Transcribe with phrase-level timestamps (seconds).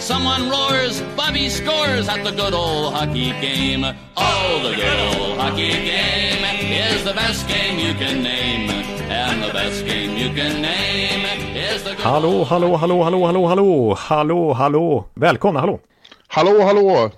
[0.00, 3.84] Someone roars, Bobby scores at the good old hockey game.
[4.16, 6.42] Oh, the good old hockey game
[6.72, 8.70] is the best game you can name.
[9.10, 13.46] And the best game you can name is the good Hallå, hallå, hallå, hallå, hallå,
[13.46, 15.04] hallå, hallå, hallå.
[15.14, 15.80] Välkomna, hallå.
[16.28, 17.10] Hallå, hallå!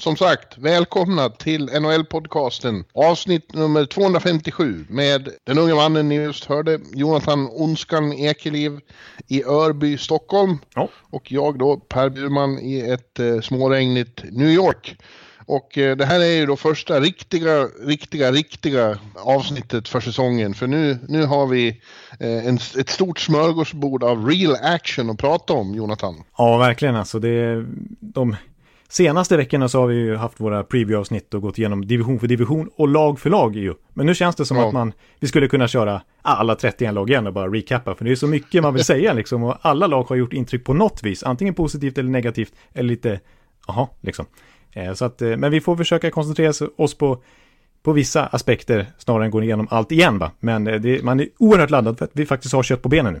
[0.00, 2.84] Som sagt, välkomna till NHL-podcasten.
[2.94, 8.80] Avsnitt nummer 257 med den unga mannen ni just hörde, Jonathan Onskan Ekeliv
[9.28, 10.58] i Örby, Stockholm.
[10.74, 10.88] Ja.
[11.10, 14.96] Och jag då, Per Bjurman i ett eh, småregnigt New York.
[15.46, 20.54] Och eh, det här är ju då första riktiga, riktiga, riktiga avsnittet för säsongen.
[20.54, 21.68] För nu, nu har vi
[22.20, 26.14] eh, en, ett stort smörgåsbord av real action att prata om, Jonathan.
[26.36, 27.18] Ja, verkligen alltså.
[27.18, 27.66] Det
[28.00, 28.36] de
[28.90, 32.70] senaste veckorna så har vi ju haft våra preview-avsnitt och gått igenom division för division
[32.76, 33.74] och lag för lag ju.
[33.94, 34.66] Men nu känns det som Ja.
[34.66, 37.94] att man, vi skulle kunna köra alla 31 lag igen och bara recappa.
[37.94, 39.42] För det är så mycket man vill säga liksom.
[39.42, 41.22] Och alla lag har gjort intryck på något vis.
[41.22, 42.52] Antingen positivt eller negativt.
[42.72, 43.20] Eller lite,
[43.66, 44.26] jaha, liksom.
[44.72, 47.22] Eh, Så att, eh, men vi får försöka koncentrera oss på,
[47.82, 50.30] på vissa aspekter snarare än gå igenom allt igen va.
[50.40, 53.12] Men eh, det, man är oerhört laddad för att vi faktiskt har kött på benen
[53.12, 53.20] nu.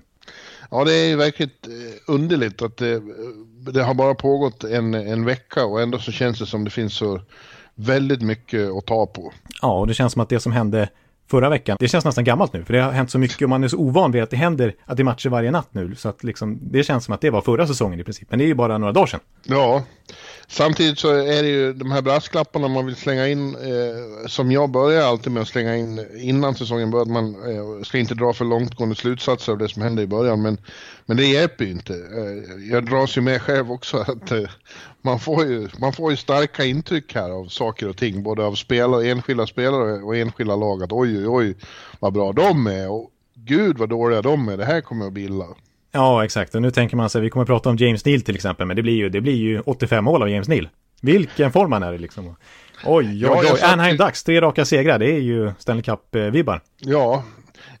[0.70, 3.02] Ja, det är ju verkligen eh, underligt att det,
[3.72, 6.94] det har bara pågått en, en vecka och ändå så känns det som det finns
[6.94, 7.20] så
[7.74, 9.32] väldigt mycket att ta på.
[9.62, 10.88] Ja, och det känns som att det som hände
[11.30, 13.64] förra veckan, det känns nästan gammalt nu, för det har hänt så mycket och man
[13.64, 16.08] är så ovan vid att det händer att det är matcher varje natt nu, så
[16.08, 18.46] att liksom, det känns som att det var förra säsongen i princip, men det är
[18.46, 19.20] ju bara några dagar sedan.
[19.44, 19.82] Ja,
[20.48, 24.70] samtidigt så är det ju de här brasklapparna man vill slänga in, eh, som jag
[24.70, 28.32] börjar alltid med att slänga in innan säsongen börjar, att man eh, ska inte dra
[28.32, 30.58] för långtgående slutsatser av det som hände i början, men,
[31.06, 31.94] men det hjälper ju inte.
[31.94, 34.50] Eh, jag dras ju med själv också att eh,
[35.02, 38.54] man, får ju, man får ju starka intryck här av saker och ting, både av
[38.54, 41.56] spelare, enskilda spelare och enskilda lag, att oj oj oj
[42.00, 45.24] vad bra de är och gud vad dåliga de är, det här kommer att bli
[45.24, 45.46] illa.
[45.92, 48.34] Ja, exakt, och nu tänker man sig, vi kommer att prata om James Neal till
[48.34, 50.68] exempel, men det blir ju, det blir ju 85 mål av James Neal.
[51.02, 52.26] Vilken form han är i liksom.
[52.26, 52.34] Oj,
[53.06, 56.60] oj, Ja, oj, satt Anaheim Ducks, tre raka segrar, det är ju Stanley Cup-vibbar.
[56.78, 57.24] Ja,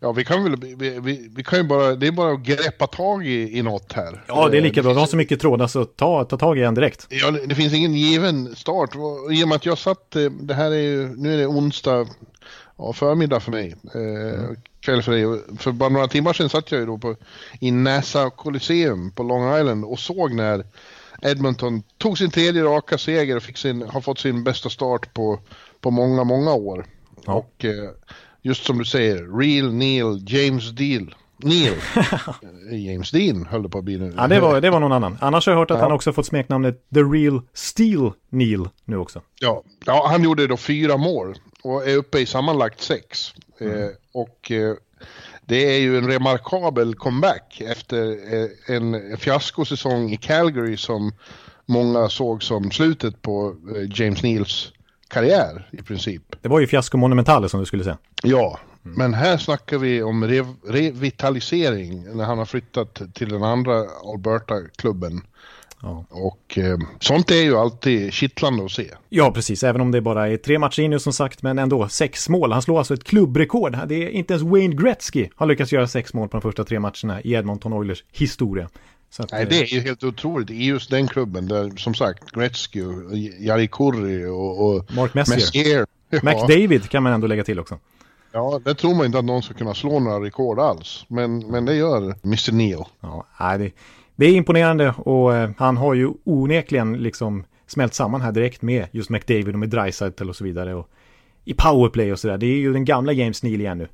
[0.00, 2.86] ja vi kan väl, vi, vi, vi kan ju bara, det är bara att greppa
[2.86, 4.24] tag i, i något här.
[4.28, 6.36] Ja, det är lika Eh, bra, de har finns- så mycket trådar så ta, ta
[6.36, 7.06] tag i en direkt.
[7.08, 8.90] Ja, det det finns ingen given start.
[9.32, 12.06] I och med att jag satt, eh, det här är ju, nu är det onsdag
[12.80, 13.74] ja, förmiddag för mig.
[13.94, 15.42] Eh, kväll för dig.
[15.58, 17.16] För bara några timmar sedan satt jag ju då på,
[17.60, 20.64] i NASA Coliseum på Long Island och såg när
[21.22, 25.40] Edmonton tog sin tredje raka seger och fick sin, har fått sin bästa start på,
[25.80, 26.86] på många, många år.
[27.26, 27.32] Ja.
[27.32, 27.90] Och eh,
[28.42, 31.14] just som du säger, Real Neil James Deal.
[31.36, 31.74] Neil.
[32.70, 34.14] Eh, James Dean höll det på att bli nu.
[34.16, 35.18] Ja, det var, det var någon annan.
[35.20, 35.82] Annars har jag hört att Ja.
[35.82, 39.20] han också fått smeknamnet The Real Steel Neal nu också.
[39.40, 43.32] Ja, ja, han gjorde då fyra mål och är uppe i sammanlagt sex.
[43.58, 44.74] Eh, och eh,
[45.46, 51.12] det är ju en remarkabel comeback efter eh, en fiaskosäsong i Calgary som
[51.66, 54.72] många såg som slutet på eh, James Neals
[55.08, 56.22] karriär i princip.
[56.42, 57.98] Det var ju fiasko monumentale som du skulle säga.
[58.22, 63.84] Ja, men här snackar vi om rev- revitalisering när han har flyttat till den andra
[64.14, 65.20] Alberta-klubben.
[65.82, 66.04] Ja.
[66.10, 68.90] Och eh, sånt är ju alltid kittlande att se.
[69.08, 69.62] ja, precis.
[69.62, 72.52] Även om det bara är tre matcher in nu som sagt, men ändå sex mål.
[72.52, 73.78] Han slår alltså ett klubbrekord.
[73.86, 76.80] Det är inte ens Wayne Gretzky har lyckats göra sex mål på de första tre
[76.80, 78.68] matcherna i Edmonton Oilers historia.
[79.18, 80.50] Att, Nej, eh, det är ju helt otroligt.
[80.50, 85.36] I just den klubben där, som sagt, Gretzky, och Jari Kurri och, och Mark Messier.
[85.36, 85.86] Messier.
[86.12, 87.78] Ja, McDavid kan man ändå lägga till också.
[88.32, 91.04] ja, där tror man inte att någon ska kunna slå några rekord alls.
[91.08, 92.84] Men, men det gör Mr Neil.
[93.00, 93.26] Ja,
[93.58, 93.70] det,
[94.20, 98.86] det är imponerande och eh, han har ju onekligen liksom smält samman här direkt med
[98.90, 100.74] just McDavid och med Dreisaitl och så vidare.
[100.74, 100.90] Och
[101.44, 102.38] I powerplay och sådär.
[102.38, 103.84] Det är ju den gamla James Neal igen nu.
[103.84, 103.88] I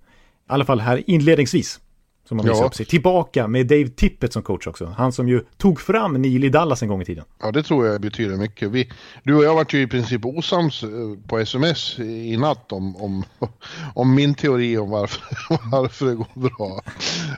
[0.46, 1.80] alla fall här inledningsvis.
[2.28, 2.66] Som man visar Ja.
[2.66, 2.86] upp sig.
[2.86, 4.94] Tillbaka med Dave Tippett som coach också.
[4.96, 7.24] Han som ju tog fram Neal i Dallas en gång i tiden.
[7.42, 8.70] Ja, det tror jag betyder mycket.
[8.70, 8.90] Vi,
[9.22, 10.88] du och jag varit ju i princip osams eh,
[11.28, 13.24] på sms i natt om, om,
[13.94, 15.20] om min teori om varför,
[15.70, 16.82] varför det går bra.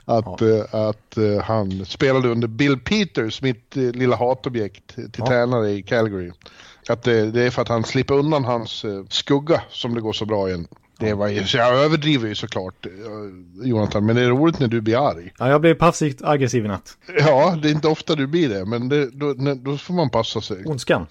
[0.05, 5.27] Att, eh, att eh, han spelade under Bill Peters, mitt lilla hatobjekt till Ja.
[5.27, 6.31] tränare i Calgary.
[6.89, 10.25] Att det, det är för att han slipper undan hans skugga som det går så
[10.25, 10.67] bra igen.
[10.99, 12.91] Det var ju, så jag överdriver ju såklart eh,
[13.67, 15.33] Jonathan, men det är roligt när du blir arg.
[15.39, 16.97] Ja, jag blev passivt aggressiv i natt.
[17.19, 20.41] Ja, det är inte ofta du blir det, men det, då, då får man passa
[20.41, 20.65] sig.
[20.65, 21.05] Ondskan.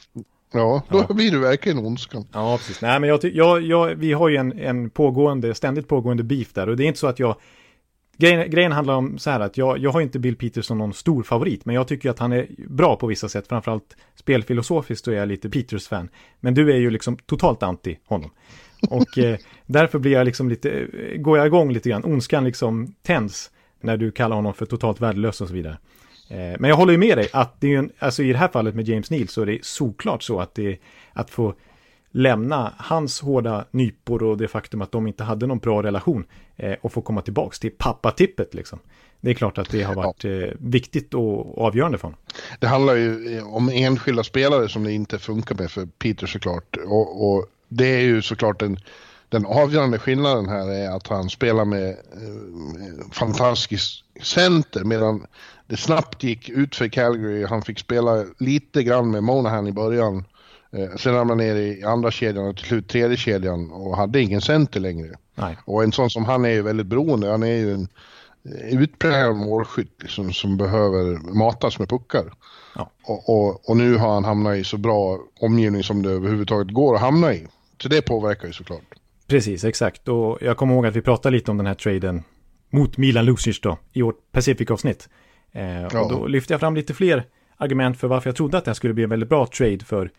[0.52, 2.26] Ja, då blir du verkligen ondskan.
[2.32, 2.82] Ja, precis.
[2.82, 6.68] Nej, men jag, jag, jag, vi har ju en, en pågående, ständigt pågående beef där
[6.68, 7.36] och det är inte så att jag
[8.18, 10.94] grejen, grejen handlar om så här att jag, jag har inte Bill Peters som någon
[10.94, 15.10] stor favorit, men jag tycker att han är bra på vissa sätt, framförallt spelfilosofiskt så
[15.10, 16.08] är jag lite Peters-fan.
[16.40, 18.30] Men du är ju liksom totalt anti honom.
[18.90, 20.86] Och eh, därför blir jag liksom lite,
[21.16, 25.40] går jag igång lite grann, ondskan liksom tänds när du kallar honom för totalt värdelös
[25.40, 25.78] och så vidare.
[26.30, 28.48] Eh, men jag håller ju med dig att det är en, alltså i det här
[28.48, 30.78] fallet med James Neal så är det såklart så att det
[31.12, 31.54] att få
[32.10, 36.24] lämna hans hårda nypor och det faktum att de inte hade någon bra relation
[36.56, 38.78] eh, och få komma tillbaks till pappatippet liksom.
[39.20, 40.30] Det är klart att det har varit ja.
[40.30, 42.20] eh, viktigt och avgörande för honom.
[42.58, 46.76] Det handlar ju om enskilda spelare som det inte funkar med för Peter såklart.
[46.76, 48.78] Och, och det är ju såklart en,
[49.28, 55.26] den avgörande skillnaden här är att han spelar med eh, fantastisk center medan
[55.66, 57.44] det snabbt gick ut för Calgary.
[57.44, 60.24] Han fick spela lite grann med Monahan i början.
[60.72, 64.20] Eh, sen ramlade han ner i andra kedjan och till slut tredje kedjan och hade
[64.20, 65.16] ingen center längre.
[65.34, 65.58] Nej.
[65.64, 67.30] Och en sån som han är ju väldigt beroende.
[67.30, 67.88] Han är ju en
[68.70, 72.32] utpräglad målskytt liksom, som behöver matas med puckar.
[72.74, 72.90] Ja.
[73.04, 76.94] Och, och, och, nu har han hamnat i så bra omgivning som det överhuvudtaget går
[76.94, 77.46] att hamna i.
[77.82, 78.82] Så det påverkar ju såklart.
[79.26, 80.08] Precis, exakt.
[80.08, 82.22] Och jag kommer ihåg att vi pratade lite om den här traden
[82.70, 85.08] mot Milan Lucic då, i vårt Pacific-avsnitt.
[85.52, 86.00] Eh, ja.
[86.00, 87.24] Och då lyfte jag fram lite fler
[87.56, 90.10] argument för varför jag trodde att det här skulle bli en väldigt bra trade för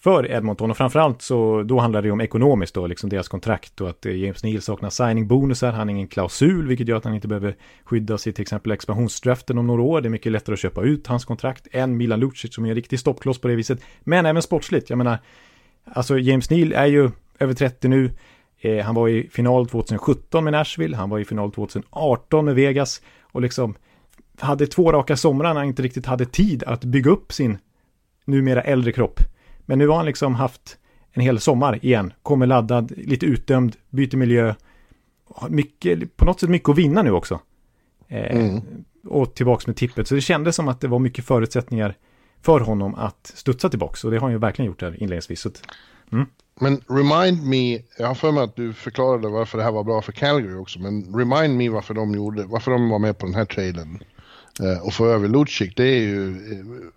[0.00, 3.88] för Edmonton och framförallt så då handlar det om ekonomiskt då, liksom deras kontrakt och
[3.88, 7.28] att eh, James Neal saknar signing-bonusar, han har ingen klausul vilket gör att han inte
[7.28, 10.00] behöver skydda sig till exempel expansionsdraften om några år.
[10.00, 12.74] Det är mycket lättare att köpa ut hans kontrakt än Milan Lucic som är en
[12.74, 13.80] riktig stoppkloss på det viset.
[14.00, 15.18] Men även sportsligt, jag menar,
[15.92, 18.10] alltså James Neal är ju över 30 nu,
[18.60, 23.02] eh, han var i final 2017 med Nashville, han var i final 2018 med Vegas
[23.22, 23.74] och liksom
[24.38, 27.58] hade två raka somrar när han inte riktigt hade tid att bygga upp sin
[28.24, 29.20] numera äldre kropp.
[29.60, 30.78] Men nu har han liksom haft
[31.12, 34.54] en hel sommar igen, kommer laddad, lite utdömd, byter miljö.
[35.48, 37.40] Mycket, på något sätt mycket att vinna nu också.
[38.08, 38.60] Eh, mm.
[39.04, 40.08] Och tillbaks med tippet.
[40.08, 41.94] Så det kändes som att det var mycket förutsättningar
[42.42, 44.04] för honom att studsa tillbaks.
[44.04, 45.40] Och det har han ju verkligen gjort där inledningsvis.
[45.40, 45.50] Så,
[46.12, 46.26] mm.
[46.60, 50.02] Men remind me, jag har för mig att du förklarade varför det här var bra
[50.02, 50.78] för Calgary också.
[50.78, 54.02] Men remind me varför de gjorde, varför de var med på den här traden.
[54.62, 56.30] Eh, och få över Lucic, det är ju...
[56.52, 56.90] Eh,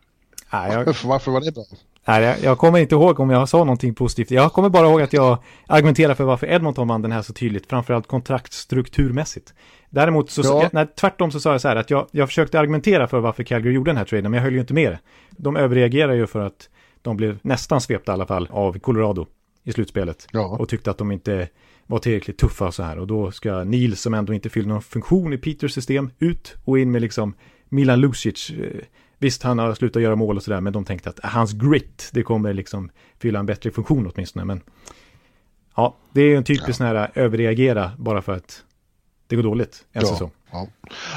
[0.52, 0.86] ja, jag...
[0.86, 1.64] varför, varför var det bra?
[2.06, 4.32] Nej, jag, jag, kommer inte ihåg om jag sa någonting positivt.
[4.32, 7.66] Jag kommer bara ihåg att jag argumenterar för varför Edmonton vann den här så tydligt,
[7.70, 9.54] framförallt kontraktstrukturmässigt.
[9.94, 10.70] Däremot så, ja.
[10.74, 13.74] nej, tvärtom så sa jag så här att jag, jag försökte argumentera för varför Calgary
[13.74, 15.00] gjorde den här traden, men jag höll ju inte med det.
[15.30, 16.70] De överreagerar ju för att
[17.02, 19.26] de blev nästan svepta i alla fall av Colorado
[19.64, 20.28] i slutspelet.
[20.32, 20.58] Ja.
[20.60, 21.48] Och tyckte att de inte
[21.88, 23.00] var tillräckligt tuffa och så här.
[23.00, 26.80] Och då ska Nils, som ändå inte fyller någon funktion i Peters system, ut och
[26.80, 27.34] in med liksom
[27.70, 28.82] Milan Lucic eh,
[29.22, 32.24] Visst, han har slutat göra mål och sådär, men de tänkte att hans grit, det
[32.24, 32.90] kommer liksom
[33.20, 34.46] fylla en bättre funktion åtminstone.
[34.46, 34.62] Men
[35.76, 36.74] ja, det är en typisk ja.
[36.74, 38.64] sån här överreagera bara för att
[39.31, 40.31] det går dåligt en ja, säsong.
[40.51, 40.68] Ja.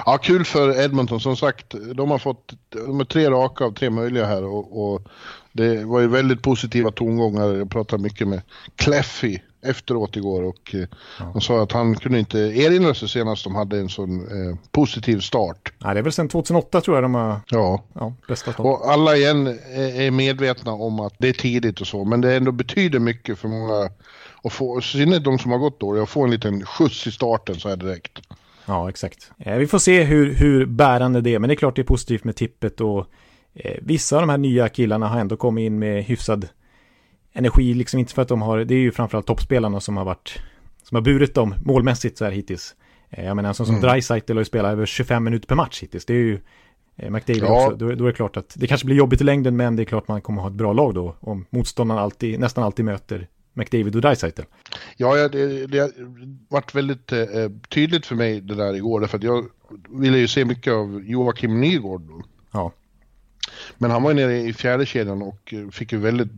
[0.06, 1.20] ja, kul för Edmonton.
[1.20, 5.02] Som sagt, de har fått de är tre raka av tre möjliga här och, och
[5.52, 7.54] det var ju väldigt positiva tongångar.
[7.54, 8.42] Jag pratade mycket med
[8.76, 10.80] Cleffy efteråt igår och eh,
[11.18, 11.30] ja.
[11.32, 15.20] han sa att han kunde inte erinra sig senast de hade en sån eh, positiv
[15.20, 15.72] start.
[15.78, 17.82] Nej, det är väl sedan 2008 tror jag de har ja.
[17.92, 18.66] Ja, bästa start.
[18.66, 22.52] Och alla igen är medvetna om att det är tidigt och så, men det ändå
[22.52, 23.90] betyder mycket för många
[24.44, 27.54] och få, synnerhet de som har gått då, att få en liten skjuts i starten
[27.54, 28.20] så här direkt.
[28.66, 29.32] Ja, exakt.
[29.38, 31.86] Eh, vi får se hur, hur bärande det är, men det är klart det är
[31.86, 33.06] positivt med tippet och
[33.54, 36.48] eh, vissa av de här nya killarna har ändå kommit in med hyfsad
[37.32, 40.38] energi, liksom inte för att de har, det är ju framförallt toppspelarna som har varit,
[40.82, 42.74] som har burit dem målmässigt så här hittills.
[43.10, 43.88] Eh, jag menar en sån som mm.
[43.88, 46.40] Dreisaitl har ju spelat över 25 minuter per match hittills, det är ju
[46.96, 47.66] eh, McDavid ja.
[47.66, 49.82] också, då, då, är det klart att det kanske blir jobbigt i längden men det
[49.82, 53.28] är klart man kommer ha ett bra lag då om motståndarna alltid, nästan alltid möter
[53.54, 54.42] McDavid och Dreisaitl.
[54.96, 55.92] Ja, det, det
[56.48, 57.26] varit väldigt eh,
[57.68, 59.46] tydligt för mig det där igår därför att jag
[59.88, 62.00] ville ju se mycket av Joakim Nygård.
[62.00, 62.22] Då.
[62.52, 62.72] Ja.
[63.78, 66.28] Men han var ju nere i fjärde kedjan och fick ju väldigt...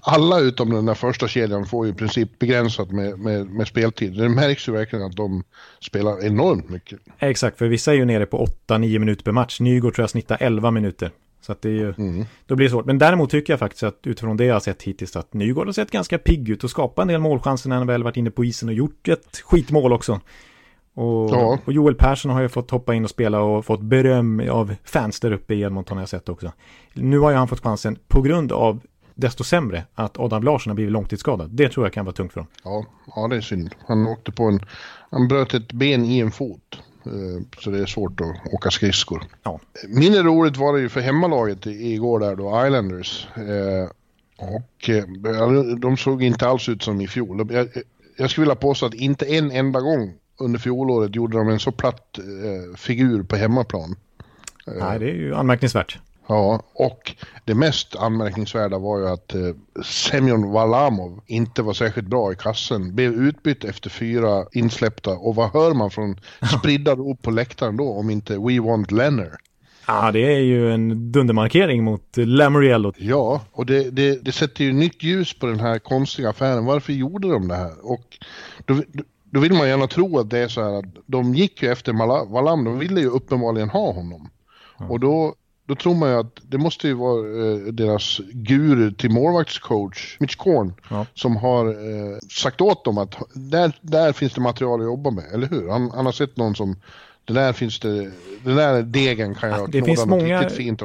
[0.00, 4.18] Alla utom den där första kedjan får ju i princip begränsat med, med, med speltid.
[4.18, 5.44] Det märks ju verkligen att de
[5.80, 6.98] spelar enormt mycket.
[7.18, 9.60] Exakt, för vissa är ju nere på 8-9 minuter per match.
[9.60, 11.10] Nygård tror jag snittar 11 minuter.
[11.46, 12.24] Så att det är ju, mm.
[12.46, 12.84] då blir det svårt.
[12.84, 15.72] Men däremot tycker jag faktiskt att utifrån det jag har sett hittills att Nygård har
[15.72, 18.44] sett ganska pigg ut och skapat en del målchanser när han väl varit inne på
[18.44, 20.20] isen och gjort ett skitmål också.
[20.94, 21.58] Och, ja.
[21.64, 25.20] och, Joel Persson har ju fått hoppa in och spela och fått beröm av fans
[25.20, 26.52] där uppe i Edmonton har jag sett också.
[26.94, 28.80] Nu har ju han fått chansen på grund av
[29.14, 31.50] desto sämre att Adam Larsson har blivit långtidsskadad.
[31.50, 32.52] Det tror jag kan vara tungt för honom.
[32.64, 32.84] Ja,
[33.16, 33.74] ja det är synd.
[33.86, 34.60] Han åkte på en,
[35.10, 36.82] han bröt ett ben i en fot.
[37.06, 39.24] Eh, så det är svårt att åka skridskor.
[39.42, 39.60] Ja.
[39.88, 43.26] Mindre roligt var det ju för hemmalaget igår där då, Islanders.
[43.36, 43.90] Eh,
[44.38, 45.04] och eh,
[45.78, 47.68] de såg inte alls ut som i fjol.
[48.16, 51.72] Jag, skulle vilja påstå att inte en enda gång under fjolåret gjorde de en så
[51.72, 52.18] platt
[52.76, 53.96] figur på hemmaplan.
[54.66, 55.98] Nej, det är ju anmärkningsvärt.
[56.28, 57.14] Ja, och
[57.44, 59.40] det mest anmärkningsvärda var ju att eh,
[59.84, 62.94] Semyon Valamov inte var särskilt bra i kassen.
[62.94, 66.20] Blev utbytt efter fyra insläppta och vad hör man från
[66.58, 69.32] spridda rop på läktaren då om inte We Want Lenner?
[69.86, 72.92] Ja, det är ju en dundermarkering mot Lamoriello.
[72.96, 76.64] Ja, och det, det, det, sätter ju nytt ljus på den här konstiga affären.
[76.64, 77.90] Varför gjorde de det här?
[77.90, 78.18] Och
[78.64, 78.82] då,
[79.30, 81.92] då vill man gärna tro att det är så här att de gick ju efter
[82.32, 84.30] Valam, de ville ju uppenbarligen ha honom.
[84.78, 84.86] Ja.
[84.88, 85.34] Och då
[85.66, 90.36] då tror man ju att det måste ju vara eh, deras guru till målvaktscoach, Mitch
[90.36, 91.06] Korn, ja.
[91.14, 95.24] som har eh, sagt åt dem att där, där finns det material att jobba med,
[95.34, 95.68] eller hur?
[95.68, 96.76] Han, han har sett någon som,
[97.24, 98.10] det där finns det,
[98.44, 100.40] den där degen kan jag ja, det finns många...
[100.40, 100.82] riktigt fint.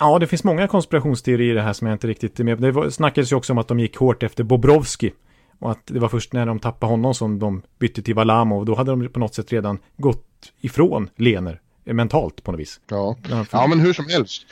[0.00, 2.58] Ja, det finns många konspirationsteorier i det här som jag inte riktigt är med.
[2.58, 5.12] Det snackades ju också om att de gick hårt efter Bobrovski.
[5.58, 8.58] Och att det var först när de tappade honom som de bytte till Valamo.
[8.58, 10.26] Och då hade de på något sätt redan gått
[10.60, 11.60] ifrån Lener
[11.94, 12.80] mentalt på något vis.
[12.88, 13.16] Ja,
[13.52, 14.46] ja men hur som helst.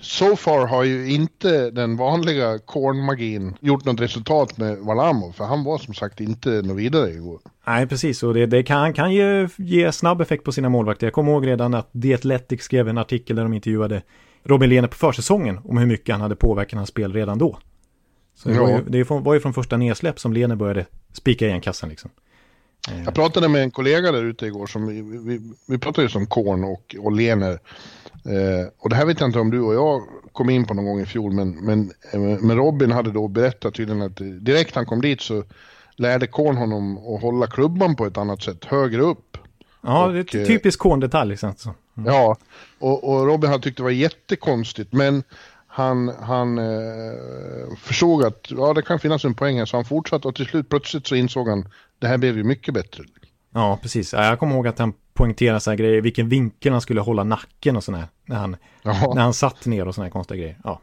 [0.00, 5.64] So far har ju inte den vanliga kornmagin gjort något resultat med Valamo, för han
[5.64, 7.40] var som sagt inte något vidare igår.
[7.66, 11.06] Nej, precis, och det, det kan, kan ju ge snabb effekt på sina målvakter.
[11.06, 14.02] Jag kommer ihåg redan att The Athletic skrev en artikel där de intervjuade
[14.44, 17.58] Robin Lehner på försäsongen om hur mycket han hade påverkat hans spel redan då.
[18.34, 18.62] Så det, ja.
[18.62, 22.10] var, ju, det var ju från första nedsläpp som Lehner började spika igen kassan liksom.
[22.88, 23.04] Eh.
[23.04, 26.26] Jag pratade med en kollega där ute igår som vi, vi, vi pratade just om
[26.26, 27.58] Korn och, och Lener.
[28.24, 30.84] Eh, och det här vet jag inte om du och jag kom in på någon
[30.84, 34.86] gång i fjol men, men, eh, men Robin hade då berättat tydligen att direkt han
[34.86, 35.44] kom dit så
[35.96, 39.36] lärde Korn honom att hålla klubban på ett annat sätt, högre upp.
[39.80, 41.30] Ja, och, det är typisk Korn-detalj.
[41.30, 41.54] Liksom.
[41.96, 42.14] Mm.
[42.14, 42.36] Ja,
[42.78, 45.22] och, och Robin hade tyckt det var jättekonstigt men
[45.66, 50.28] han, han eh, försåg att ja, det kan finnas en poäng här så han fortsatte
[50.28, 51.68] och till slut plötsligt så insåg han
[52.00, 53.04] det här blev ju mycket bättre.
[53.54, 54.12] Ja, precis.
[54.12, 57.76] Jag kommer ihåg att han poängterade så här grejer, vilken vinkel han skulle hålla nacken
[57.76, 58.04] och sådär.
[58.24, 60.58] När han, när han satt ner och sådana här konstiga grejer.
[60.64, 60.80] Ja.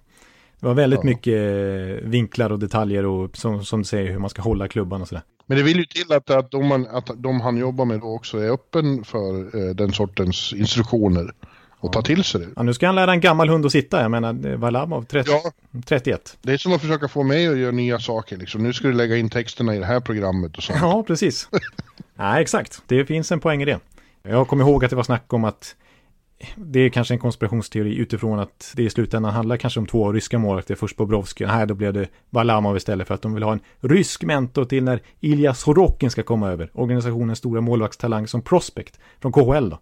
[0.60, 1.10] Det var väldigt ja.
[1.10, 5.08] mycket eh, vinklar och detaljer och som, som säger hur man ska hålla klubban och
[5.08, 5.24] sådär.
[5.46, 8.08] Men det vill ju till att, att, de, man, att de han jobbar med då
[8.08, 11.32] också är öppen för eh, den sortens instruktioner
[11.80, 12.48] och ta till sig det.
[12.56, 14.02] Ja, nu ska han lära en gammal hund att sitta.
[14.02, 15.52] Jag menar, Valamov, 30, ja,
[15.86, 16.38] 31.
[16.42, 18.38] Det är som att försöka få mig att göra nya saker.
[18.38, 18.64] Liksom.
[18.64, 20.74] Nu ska du lägga in texterna i det här programmet och så.
[20.82, 21.50] Ja, precis.
[22.16, 22.82] Nej, exakt.
[22.88, 23.80] Det finns en poäng i det.
[24.24, 25.76] Jag kommer ihåg att det var snack om att
[26.56, 30.40] det är kanske en konspirationsteori utifrån att det i slutändan handlar kanske om två ryska
[30.40, 30.76] målvakter.
[30.76, 34.24] Först Bobrovskij, här då blev det Valamov istället för att de vill ha en rysk
[34.24, 36.70] mentor till när Ilja Sorokin ska komma över.
[36.74, 39.80] Organisationens stora målvaktstalang som prospect från KHL då.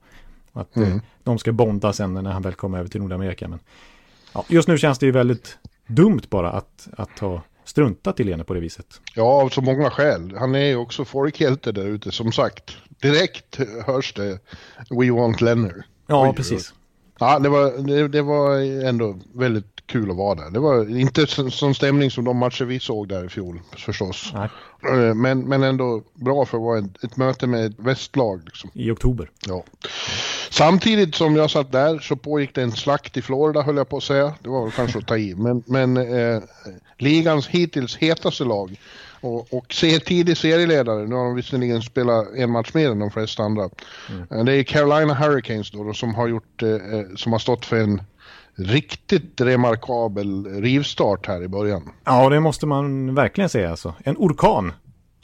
[0.56, 0.92] Att mm.
[0.92, 3.48] eh, de ska bonda sen när han väl kommer över till Nordamerika.
[3.48, 3.60] Men
[4.34, 5.58] ja, just nu känns det ju väldigt
[5.88, 9.02] dumt bara att, att ha struntat i Lene på det viset.
[9.16, 10.36] Ja, av så många skäl.
[10.40, 12.78] Han är ju också folkhjälte där ute, som sagt.
[13.02, 14.40] Direkt hörs det
[14.90, 15.86] We want Lenner.
[16.08, 16.74] Ja, Oj, precis.
[17.20, 18.58] Ja, det var, det, det, var
[18.88, 20.50] ändå väldigt kul att vara där.
[20.50, 24.32] Det var inte sån stämning som de matcher vi såg där i fjol förstås.
[24.34, 24.50] Nej.
[24.90, 28.42] Eh, men, men ändå bra för att vara ett, ett möte med ett västlag.
[28.46, 28.70] Liksom.
[28.74, 29.30] I oktober.
[29.48, 29.64] Ja.
[30.50, 33.98] Samtidigt som jag satt där så pågick det en slakt i Florida höll jag på
[33.98, 34.34] att säga.
[34.42, 35.36] Det var väl kanske att ta i.
[35.36, 36.42] Men, men eh,
[36.98, 38.78] ligans hittills hetaste lag
[39.26, 39.70] och, och
[40.06, 43.70] tidig serieledare, nu har de visserligen spelat en match mer än de flesta andra.
[44.10, 44.28] Mm.
[44.32, 47.66] Eh, det är Carolina Hurricanes då, då som har gjort, eh, eh, som har stått
[47.66, 48.02] för en
[48.56, 51.90] riktigt remarkabel rivstart här i början.
[52.04, 53.94] Ja, det måste man verkligen säga alltså.
[54.04, 54.74] En orkan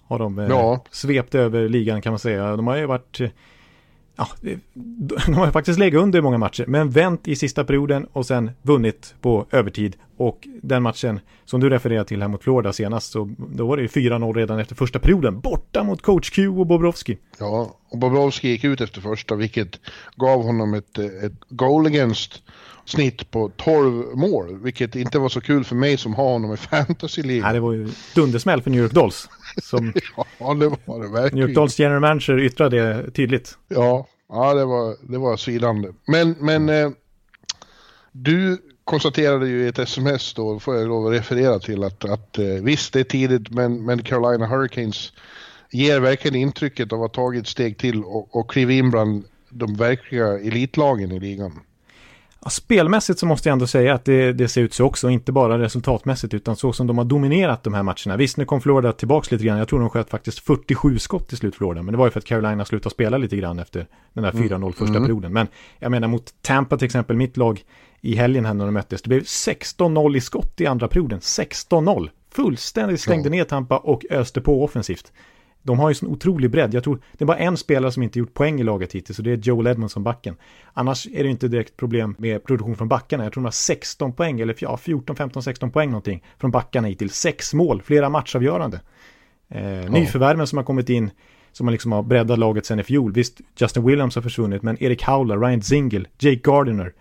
[0.08, 0.84] har de eh, ja.
[0.92, 2.56] svept över ligan kan man säga.
[2.56, 3.20] De har ju varit
[4.16, 4.28] ja,
[4.74, 8.52] de har faktiskt legat under i många matcher, men vänt i sista perioden och sen
[8.62, 9.96] vunnit på övertid.
[10.18, 13.82] Och den matchen som du refererar till här mot Florida senast, så då var det
[13.84, 17.18] ju 4-0 redan efter första perioden, borta mot coach Q och Bobrovski.
[17.40, 19.80] Ja, och Bobrovski gick ut efter första, vilket
[20.16, 22.44] gav honom ett, ett goal against
[22.86, 26.58] snitt på 12 mål, vilket inte var så kul för mig som har honom i
[26.58, 27.44] fantasy-ligan.
[27.44, 29.30] Nej, det var ju dundersmäll för New York Dolls.
[29.64, 29.94] Som
[30.40, 31.40] ja, det var det verkligen.
[31.40, 33.58] New York Dolls general manager yttrade det tydligt.
[33.68, 35.90] Ja, ja det var, det var svidande.
[36.06, 36.90] Men, men eh,
[38.12, 42.38] du konstaterade ju i ett sms då, får jag lov att referera till, att, att
[42.38, 45.14] eh, visst det är tidigt, men, men Carolina Hurricanes
[45.72, 49.76] ger verkligen intrycket av att ha tagit steg till och, och kliva in bland de
[49.76, 51.60] verkliga elitlagen i ligan.
[52.44, 55.32] Ja, spelmässigt så måste jag ändå säga att det, det, ser ut så också, inte
[55.32, 58.18] bara resultatmässigt utan så som de har dominerat de här matcherna.
[58.18, 61.38] Visst, nu kom Florida tillbaka lite grann, jag tror de sköt faktiskt 47 skott till
[61.38, 64.24] slut Florida, men det var ju för att Carolina slutade spela lite grann efter den
[64.24, 64.72] där 4-0 mm.
[64.74, 65.04] första mm.
[65.04, 65.34] perioden.
[65.34, 65.48] Men
[65.80, 67.64] jag menar mot Tampa till exempel, mitt lag
[68.02, 72.10] i helgen här när de möttes, det blev 16-0 i skott i andra perioden, 16-0.
[72.34, 73.32] Fullständigt stängde ja.
[73.32, 75.12] ner Tampa och öste på offensivt.
[75.64, 76.74] De har ju sån otrolig bredd.
[76.74, 79.26] Jag tror det är bara en spelare som inte gjort poäng i laget hittills och
[79.26, 80.36] det är Joel Edmondson backen.
[80.74, 83.24] Annars är det inte direkt problem med produktion från backarna.
[83.24, 86.88] Jag tror de har 16 poäng eller ja, 14, 15, 16 poäng någonting från backarna
[86.88, 87.16] hittills.
[87.16, 88.82] Sex mål, flera matchavgörande.
[89.50, 89.90] Eh, ja.
[89.90, 91.12] Nyförvärven som har kommit in
[91.52, 93.14] som har liksom har breddat laget sen i fjol.
[93.14, 96.94] Visst, Justin Williams har försvunnit, men Erik Howler, Ryan Zingle, Jake Gardiner.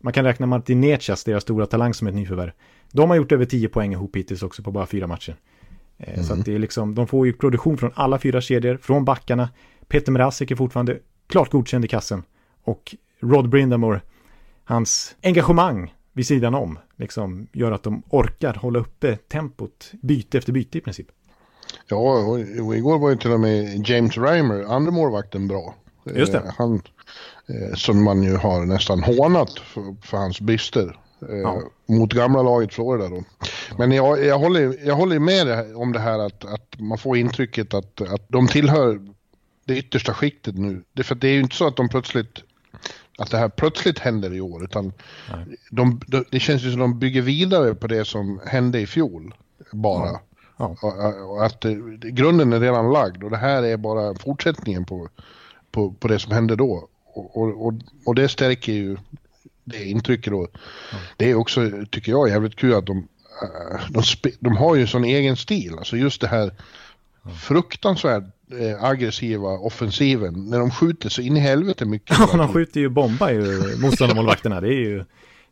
[0.00, 2.50] Man kan räkna Martin Nechas, deras stora talang som ett nyförvärv.
[2.92, 5.36] De har gjort över 10 poäng ihop hittills också på bara fyra matcher.
[5.98, 6.24] Mm.
[6.24, 9.48] Så att det är liksom, de får ju produktion från alla fyra kedjor, från backarna.
[9.88, 12.22] Peter Mrazek är fortfarande klart godkänd i kassen.
[12.64, 14.00] Och Rod Brindamore,
[14.64, 20.52] hans engagemang vid sidan om, liksom gör att de orkar hålla uppe tempot byte efter
[20.52, 21.06] byte i princip.
[21.88, 22.40] Ja, och,
[22.76, 25.74] igår var ju till och med James Reimer, andra målvakten, bra.
[26.14, 26.38] Just det.
[26.38, 26.82] Eh, han,
[27.46, 30.98] eh, som man ju har nästan hånat för, för hans brister.
[31.30, 31.62] Eh, ja.
[31.86, 33.24] Mot gamla laget Florida då.
[33.78, 37.74] Men jag, jag, håller, jag håller med om det här att, att man får intrycket
[37.74, 39.00] att, att de tillhör
[39.64, 40.82] det yttersta skiktet nu.
[40.92, 42.42] Det, för det är ju inte så att de plötsligt
[43.18, 44.92] att det här plötsligt händer i år utan
[45.70, 49.34] de, de, det känns ju som de bygger vidare på det som hände i fjol
[49.72, 50.08] bara.
[50.08, 50.20] Ja.
[50.56, 50.76] Ja.
[51.24, 51.74] Och, att det,
[52.10, 55.08] grunden är redan lagd och det här är bara fortsättningen på,
[55.70, 56.88] på, på det som hände då.
[57.14, 57.74] Och, och,
[58.06, 58.96] och det stärker ju
[59.64, 60.48] det intrycket då.
[60.92, 60.98] Ja.
[61.16, 63.08] Det är också, tycker jag, jävligt kul att de,
[63.42, 64.02] äh, de,
[64.40, 65.74] de, har ju sån egen stil.
[65.78, 66.50] Alltså just det här
[67.42, 70.50] fruktansvärt eh, aggressiva offensiven.
[70.50, 72.16] När de skjuter så in i helvete mycket.
[72.32, 74.60] Ja, de skjuter ju bomba ju motståndarmålvakterna.
[74.60, 75.04] Det är ju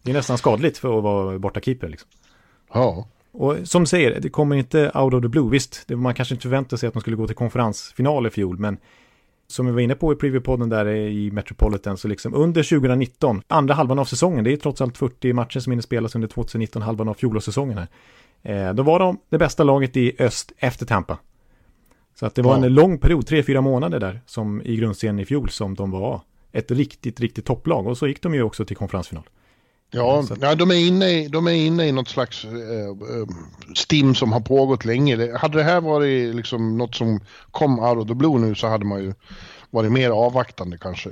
[0.02, 2.08] det är nästan skadligt för att vara borta keeper liksom.
[2.72, 3.08] Ja.
[3.32, 5.50] Och som säger, det kommer inte out of the blue.
[5.50, 8.58] Visst, det, man kanske inte förväntar sig att de skulle gå till konferensfinal i fjol,
[8.58, 8.78] men
[9.52, 13.74] som vi var inne på i preview-podden där i Metropolitan, så liksom under 2019, andra
[13.74, 17.08] halvan av säsongen, det är trots allt 40 matcher som hinner spelas under 2019, halvan
[17.08, 17.88] av fjolårssäsongen här.
[18.42, 21.18] Eh, då var de det bästa laget i öst efter Tampa.
[22.14, 22.64] Så att det var ja.
[22.64, 26.20] en lång period, tre, fyra månader där, som i grundserien i fjol, som de var
[26.52, 27.86] ett riktigt, riktigt topplag.
[27.86, 29.24] Och så gick de ju också till konferensfinal.
[29.94, 32.50] Ja, ja de, är inne i, de är inne i något slags eh,
[32.88, 33.26] eh,
[33.74, 35.36] stim som har pågått länge.
[35.36, 38.84] Hade det här varit liksom något som kom out of the blue nu så hade
[38.84, 39.14] man ju
[39.70, 41.10] varit mer avvaktande kanske.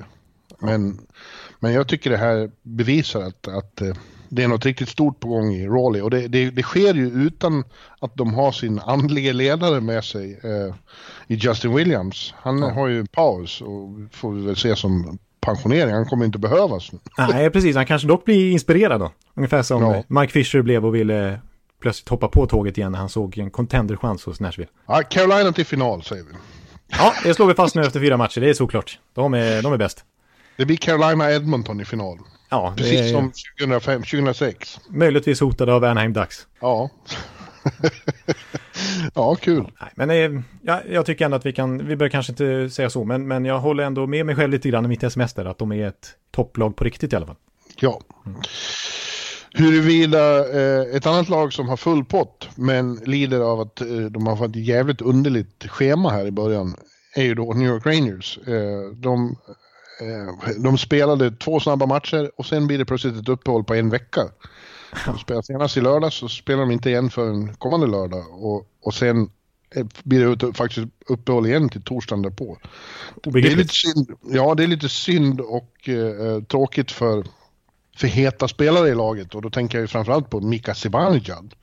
[0.58, 0.98] Men,
[1.58, 3.94] men jag tycker det här bevisar att, att eh,
[4.28, 6.04] det är något riktigt stort på gång i Raleigh.
[6.04, 7.64] Och det, det, det sker ju utan
[7.98, 10.74] att de har sin andlige ledare med sig eh,
[11.26, 12.34] i Justin Williams.
[12.36, 12.70] Han ja.
[12.70, 15.18] har ju en paus och får vi väl se som
[15.54, 15.94] pensionering.
[15.94, 16.90] Han kommer inte behövas.
[17.18, 17.76] Nej, precis.
[17.76, 19.12] Han kanske dock blir inspirerad då.
[19.34, 20.20] Ungefär som ja.
[20.20, 21.40] Mike Fisher blev och ville
[21.82, 24.70] plötsligt hoppa på tåget igen när han såg en contenderchans hos Nashville.
[24.86, 26.30] Ja, Carolina till final säger vi.
[26.88, 28.40] Ja, det slår vi fast nu efter fyra matcher.
[28.40, 28.98] Det är såklart.
[29.14, 30.04] De är, de är bäst.
[30.56, 32.18] Det blir Carolina-Edmonton i final.
[32.50, 33.08] Ja, Precis är...
[33.08, 34.80] som 2005, 2006.
[34.88, 36.46] Möjligtvis hotade av Anaheim Ducks.
[36.60, 36.90] Ja.
[39.14, 39.72] ja, kul.
[39.80, 42.90] Nej, men eh, ja, jag tycker ändå att vi kan, vi bör kanske inte säga
[42.90, 45.44] så, men, men jag håller ändå med mig själv lite grann i mitt sms där,
[45.44, 47.36] att de är ett topplag på riktigt i alla fall.
[47.80, 48.00] Ja.
[48.26, 48.40] Mm.
[49.52, 54.26] Huruvida eh, ett annat lag som har full pott men lider av att eh, de
[54.26, 56.74] har fått ett jävligt underligt schema här i början
[57.16, 58.38] är ju då New York Rangers.
[58.38, 59.36] Eh, de,
[60.00, 63.90] eh, de spelade två snabba matcher och sen blir det plötsligt ett uppehåll på en
[63.90, 64.20] vecka.
[65.07, 68.94] De spelade senast i lördag så spelar de inte igen förrän kommande lördag och, och
[68.94, 69.31] sen
[70.03, 72.59] blir det faktiskt uppehåll igen till torsdagen därpå.
[73.22, 77.24] Det är lite synd, ja, det är lite synd och eh, tråkigt för,
[77.96, 81.55] för heta spelare i laget och då tänker jag ju framförallt på Mika Zibanejad.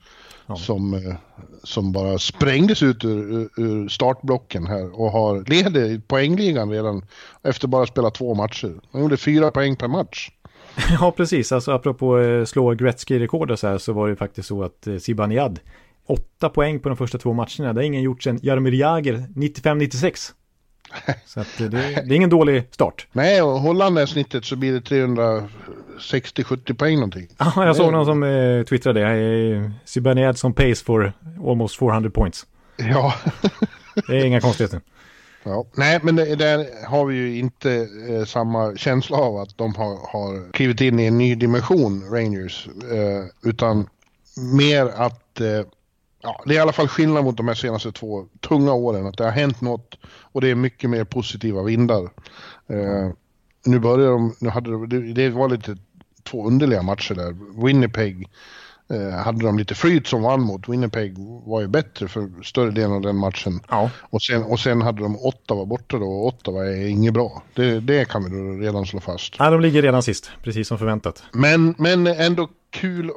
[0.46, 0.56] Ja.
[0.56, 1.14] Som, eh,
[1.62, 7.06] som bara sprängdes ut ur, ur startblocken här och har leder poängligan redan
[7.42, 8.80] efter bara spela två matcher.
[8.92, 10.30] Han gjorde fyra poäng per match.
[11.00, 11.52] Ja, precis.
[11.52, 14.96] Alltså apropå eh, slå Gretzky-rekord och så här så var det faktiskt så att eh,
[14.96, 15.60] Zibanejad
[16.06, 17.72] åtta poäng på de första två matcherna.
[17.72, 20.32] Det har ingen gjort sedan Jaromir Jagr 95-96.
[21.26, 23.06] Så att det, det, är ingen dålig start.
[23.12, 24.80] Nej, och håller det snittet så blir det
[25.98, 27.28] 360-70 poäng någonting.
[27.38, 29.72] Ja, jag såg någon som eh, twittrade det.
[29.84, 31.12] Zibanejad som pace for
[31.46, 32.46] almost 400 points.
[32.76, 33.14] Ja.
[34.06, 34.80] det är inga konstigheter.
[35.48, 35.66] Ja.
[35.76, 40.12] Nej, men det, där har vi ju inte eh, samma känsla av att de har,
[40.12, 42.68] har klivit in i en ny dimension, Rangers.
[42.90, 43.88] Eh, utan
[44.54, 45.66] mer att eh,
[46.22, 49.06] ja, det är i alla fall skillnad mot de här senaste två tunga åren.
[49.06, 52.02] Att det har hänt något och det är mycket mer positiva vindar.
[52.66, 53.10] Eh,
[53.64, 55.76] nu börjar de, nu hade det, det var lite
[56.22, 57.36] två underliga matcher där.
[57.64, 58.28] Winnipeg
[58.90, 60.68] eh, hade de lite flyt som vann mot.
[60.68, 61.14] Winnipeg
[61.46, 63.60] var ju bättre för större delen av den matchen.
[63.68, 63.90] Ja.
[64.00, 67.42] Och, sen, och sen hade de Ottawa borta då och Ottawa är inget bra.
[67.54, 69.34] Det, det kan vi då redan slå fast.
[69.38, 71.22] Ja, de ligger redan sist, precis som förväntat.
[71.32, 73.10] Men, men ändå kul,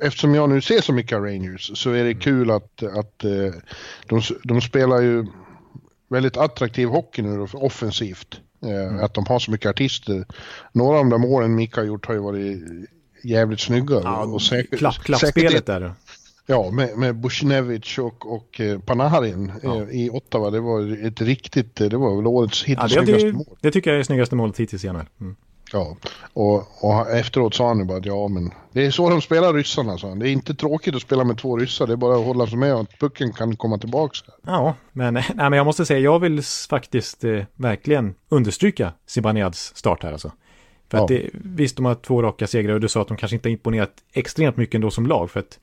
[0.00, 3.54] eftersom jag nu ser så mycket av Rangers, så är det kul att, att eh,
[4.06, 5.26] de, de spelar ju
[6.08, 8.40] väldigt attraktiv hockey nu då, offensivt.
[8.62, 9.04] Mm.
[9.04, 10.26] Att de har så mycket artister.
[10.72, 12.62] Några av de målen Mika har gjort har ju varit
[13.24, 14.00] jävligt snygga.
[14.02, 15.94] Ja, och säkert, klapp, klappspelet där.
[16.46, 19.76] Ja, med, med Bushnevich och, och eh, Panarin ja.
[19.76, 20.50] Eh, i Ottawa.
[20.50, 23.56] Det var ett riktigt, det var väl årets hittills ja, snyggaste mål.
[23.60, 24.88] Det tycker jag är snyggaste målet hittills i.
[24.88, 25.06] Mm.
[25.72, 25.96] Ja,
[26.32, 29.54] och, och, efteråt sa han ju bara att ja men det är så de spelar
[29.54, 30.18] ryssarna sa han.
[30.18, 32.58] Det är inte tråkigt att spela med två ryssar, det är bara att hålla sig
[32.58, 34.18] med och att pucken kan komma tillbaks.
[34.42, 40.02] Ja, men, nej, men jag måste säga, jag vill faktiskt eh, verkligen understryka Zibanejad's start
[40.02, 40.32] här alltså.
[40.92, 41.04] För ja.
[41.04, 43.48] att det, visst, de har två raka segrar och du sa att de kanske inte
[43.48, 45.30] har imponerat extremt mycket ändå som lag.
[45.30, 45.58] För att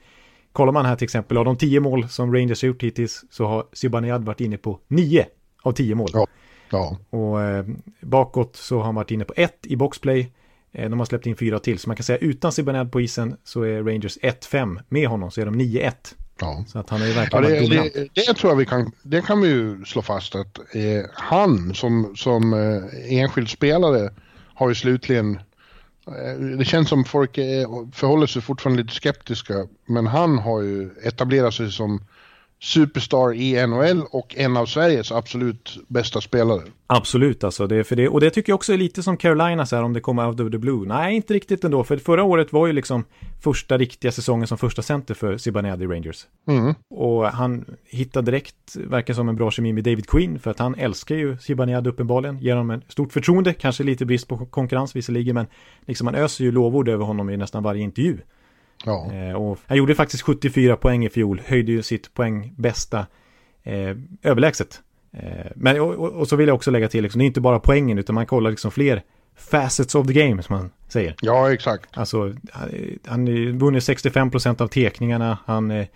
[0.51, 3.45] kollar man här till exempel, av de tio mål som Rangers har gjort hittills så
[3.45, 5.25] har Zibanejad varit inne på nio
[5.61, 6.09] av tio mål.
[6.13, 6.27] Ja.
[6.69, 6.97] Ja.
[7.09, 7.65] Och eh,
[8.01, 10.31] bakåt så har han varit inne på ett i boxplay.
[10.71, 11.79] Eh, de har släppt in fyra till.
[11.79, 14.79] Så man kan säga utan Zibanejad på isen så är Rangers 1-5.
[14.89, 15.93] Med honom så är de 9-1.
[16.39, 16.63] Ja.
[16.67, 19.41] Så att han är verkligen ja, det, det, det, tror jag vi kan, det kan
[19.41, 24.09] vi ju slå fast att eh, han som, som eh, enskild spelare
[24.59, 25.39] har ju slutligen
[26.07, 30.89] eh, det känns som folk är, förhåller sig fortfarande lite skeptiska, men han har ju
[31.03, 32.01] etablerat sig som
[32.61, 36.61] superstar i NHL och en av Sveriges absolut bästa spelare.
[36.87, 39.75] Absolut alltså, det, för det, och det tycker jag också är lite som Carolina så
[39.75, 40.87] här om det kommer out of the blue.
[40.87, 43.03] Nej, inte riktigt ändå, för förra året var ju liksom
[43.43, 46.25] första riktiga säsongen som första center för Zibanejad i Rangers.
[46.47, 46.75] Mm.
[46.89, 50.75] Och han hittade direkt, verkar som en bra kemi med David Quinn, för att han
[50.75, 55.35] älskar ju Zibanejad uppenbarligen, ger honom ett stort förtroende, kanske lite brist på konkurrens visserligen,
[55.35, 55.47] men
[55.85, 58.17] liksom man öser ju lovord över honom i nästan varje intervju.
[58.85, 59.11] Ja.
[59.13, 63.05] Eh, och han gjorde faktiskt 74 poäng i fjol, höjde ju sitt poäng bästa
[63.63, 64.81] eh, överlägset.
[65.11, 67.59] Eh, men och, och, så vill jag också lägga till, liksom, det är inte bara
[67.59, 69.03] poängen utan man kollar liksom fler
[69.35, 71.15] facets of the game som man säger.
[71.21, 71.97] Ja, exakt.
[71.97, 72.33] Alltså,
[73.05, 73.25] han,
[73.59, 75.87] vunnit 65% av tekningarna, han är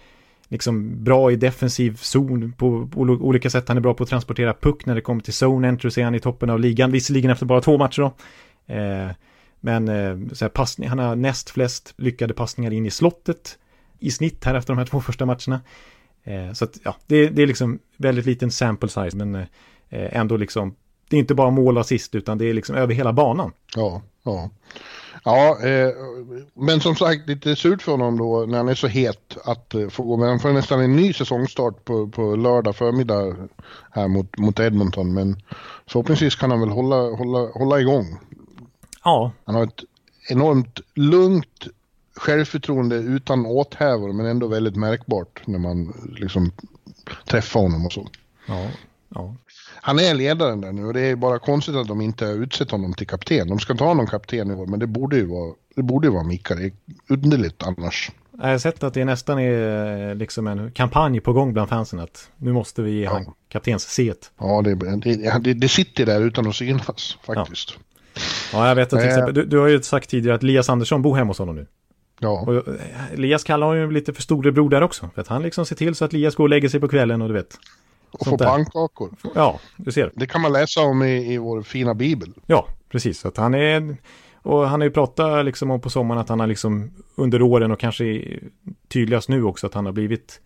[0.48, 3.68] liksom bra i defensiv zon på olika sätt.
[3.68, 6.04] Han är bra på att transportera puck när det kommer till zone entry, så är
[6.04, 8.14] han i toppen av ligan, visserligen efter bara två matcher då.
[8.74, 9.10] Eh,
[9.66, 13.58] men eh, så här, passning, han har näst flest lyckade passningar in i slottet
[14.00, 15.62] i snitt här efter de här två första matcherna.
[16.24, 19.46] Eh, så att ja, det, det, är liksom väldigt liten sample size men eh,
[19.90, 20.76] ändå liksom
[21.10, 23.52] det är inte bara mål och assist utan det är liksom över hela banan.
[23.76, 24.50] Ja, ja.
[25.24, 25.90] Ja, eh,
[26.54, 29.90] men som sagt lite surt för honom då när han är så het att eh,
[29.90, 30.18] få gå.
[30.18, 33.36] Men han får nästan en ny säsongstart på, på lördag förmiddag
[33.92, 35.14] här mot, mot Edmonton.
[35.14, 35.42] Men
[35.88, 38.20] förhoppningsvis kan han väl hålla, hålla, hålla igång.
[39.04, 39.32] Ja.
[39.46, 39.84] Han har ett
[40.30, 41.68] enormt lugnt
[42.16, 46.52] självförtroende utan åthävor men ändå väldigt märkbart när man liksom
[47.26, 48.08] träffar honom och så.
[48.48, 48.68] Ja,
[49.10, 49.36] ja.
[49.76, 52.72] Han är ledaren där nu och det är bara konstigt att de inte har utsett
[52.72, 53.48] honom till kapten.
[53.48, 56.08] De ska inte ha någon kapten i år men det borde ju vara, det borde
[56.08, 56.56] ju vara Mika.
[56.56, 56.72] Det är
[57.08, 58.12] underligt annars.
[58.42, 62.30] Jag har sett att det nästan är liksom en kampanj på gång bland fansen att
[62.38, 63.12] nu måste vi ge ja.
[63.12, 64.32] han kaptens set.
[64.38, 64.76] Ja, det,
[65.40, 67.74] det, det, sitter där utan att synas faktiskt.
[67.76, 67.93] Ja.
[68.54, 71.02] Ja, jag vet att till exempel, du, du har ju sagt tidigare att Elias Andersson
[71.02, 71.68] bor hemma hos honom nu.
[72.20, 72.42] Ja.
[72.48, 75.10] Och eh, Elias kallar honom ju lite för storebror där också.
[75.16, 77.22] För att han liksom ser till så att Elias går och lägger sig på kvällen
[77.22, 77.58] och du vet.
[78.12, 79.10] Och får pannkakor.
[79.36, 80.12] Ja, du ser.
[80.16, 82.34] Det kan man läsa om i, i vår fina bibel.
[82.46, 83.26] Ja, precis.
[83.26, 83.98] Att han är...
[84.36, 87.72] Och han har ju pratat liksom om på sommaren att han har liksom under åren
[87.72, 88.24] och kanske
[88.88, 90.42] tydligast nu också att han har blivit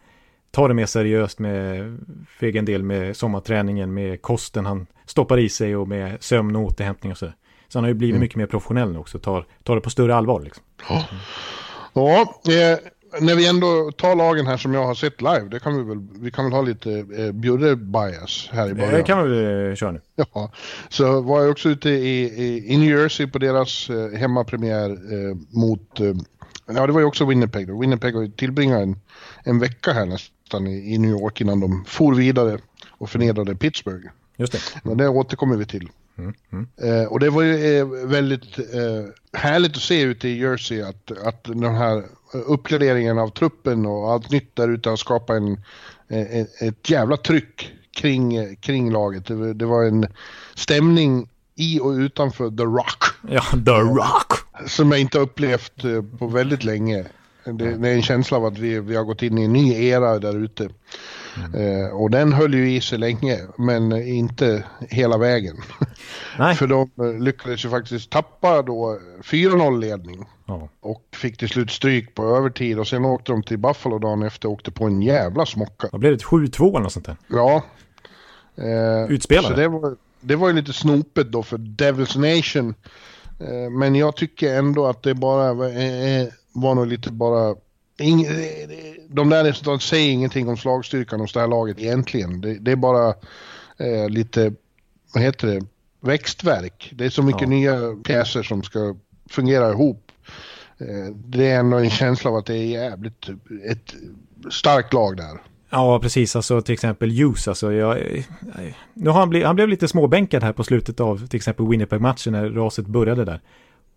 [0.52, 1.98] tar det mer seriöst med
[2.40, 6.64] för egen del med sommarträningen, med kosten han stoppar i sig och med sömn och
[6.64, 7.32] återhämtning och så.
[7.70, 8.22] Så han har ju blivit mm.
[8.22, 10.64] mycket mer professionell nu också, tar, tar det på större allvar liksom.
[10.90, 11.06] Ja,
[11.94, 12.80] ja eh,
[13.22, 16.08] när vi ändå tar lagen här som jag har sett live, det kan vi väl,
[16.22, 18.94] vi kan väl ha lite eh, Bjurre-bias här i början.
[18.94, 20.02] Det kan vi väl köra nu.
[20.16, 20.52] Ja,
[20.90, 25.38] så var jag också ute i, i, i New Jersey på deras eh, hemmapremiär eh,
[25.50, 26.14] mot, eh,
[26.66, 27.80] ja det var ju också Winnipeg då.
[27.80, 29.00] Winnipeg har ju tillbringat en,
[29.44, 32.58] en vecka här nästan i, i New York innan de for vidare
[32.90, 34.08] och förnedrade Pittsburgh.
[34.38, 34.60] Just det.
[34.84, 35.90] Men det återkommer vi till.
[36.18, 36.68] Mm, mm.
[36.82, 41.12] Eh, och det var ju eh, väldigt eh, härligt att se ute i Jersey att,
[41.26, 45.58] att den här uppgraderingen av truppen och allt nytt där ute har skapat en,
[46.10, 49.26] ett, ett jävla tryck kring, kring laget.
[49.26, 50.08] Det, det, var en
[50.56, 53.04] stämning i och utanför The Rock.
[53.30, 54.34] Ja, The Rock!
[54.68, 57.06] Som jag inte upplevt eh, på väldigt länge.
[57.44, 59.74] Det, det, är en känsla av att vi, vi har gått in i en ny
[59.74, 60.70] era där ute.
[61.46, 61.84] Mm.
[61.84, 65.56] Eh, och den höll ju i sig länge, men inte hela vägen.
[66.40, 66.56] Nej.
[66.56, 70.26] För de eh, lyckades ju faktiskt tappa då 4-0 ledning.
[70.46, 70.70] Ja.
[70.80, 74.48] Och fick till slut stryk på övertid och sen åkte de till Buffalo dagen efter
[74.48, 75.90] och åkte på en jävla smocka.
[75.92, 76.24] Vad blev det?
[76.24, 77.18] 7-2 eller något sånt där?
[77.28, 77.64] Ja.
[78.56, 79.48] Eh, Utspelade?
[79.48, 82.76] Så det var, det var ju lite snopet då för Devils Nation.
[83.40, 87.56] Eh, men jag tycker ändå att det bara var, eh, var nog lite bara
[88.00, 88.28] Ing,
[89.10, 92.42] de där resultaten säger ingenting om slagstyrkan hos det här laget egentligen.
[92.42, 93.08] Det, det är bara
[93.78, 94.54] eh, lite,
[95.14, 95.62] vad heter det,
[96.02, 96.92] växtverk.
[96.96, 97.48] Det är så mycket Ja.
[97.48, 98.96] nya pjäser som ska
[99.30, 100.12] fungera ihop.
[100.78, 103.30] Eh, det är ändå en känsla av att det är jävligt
[103.70, 103.94] ett
[104.52, 105.42] starkt lag där.
[105.70, 106.36] Ja, precis.
[106.36, 107.48] Alltså till exempel Hughes.
[107.48, 107.98] Alltså, jag,
[108.94, 112.34] nu har han, blivit, han blev lite småbänkad här på slutet av till exempel Winnipeg-matchen
[112.34, 113.42] när raset började där.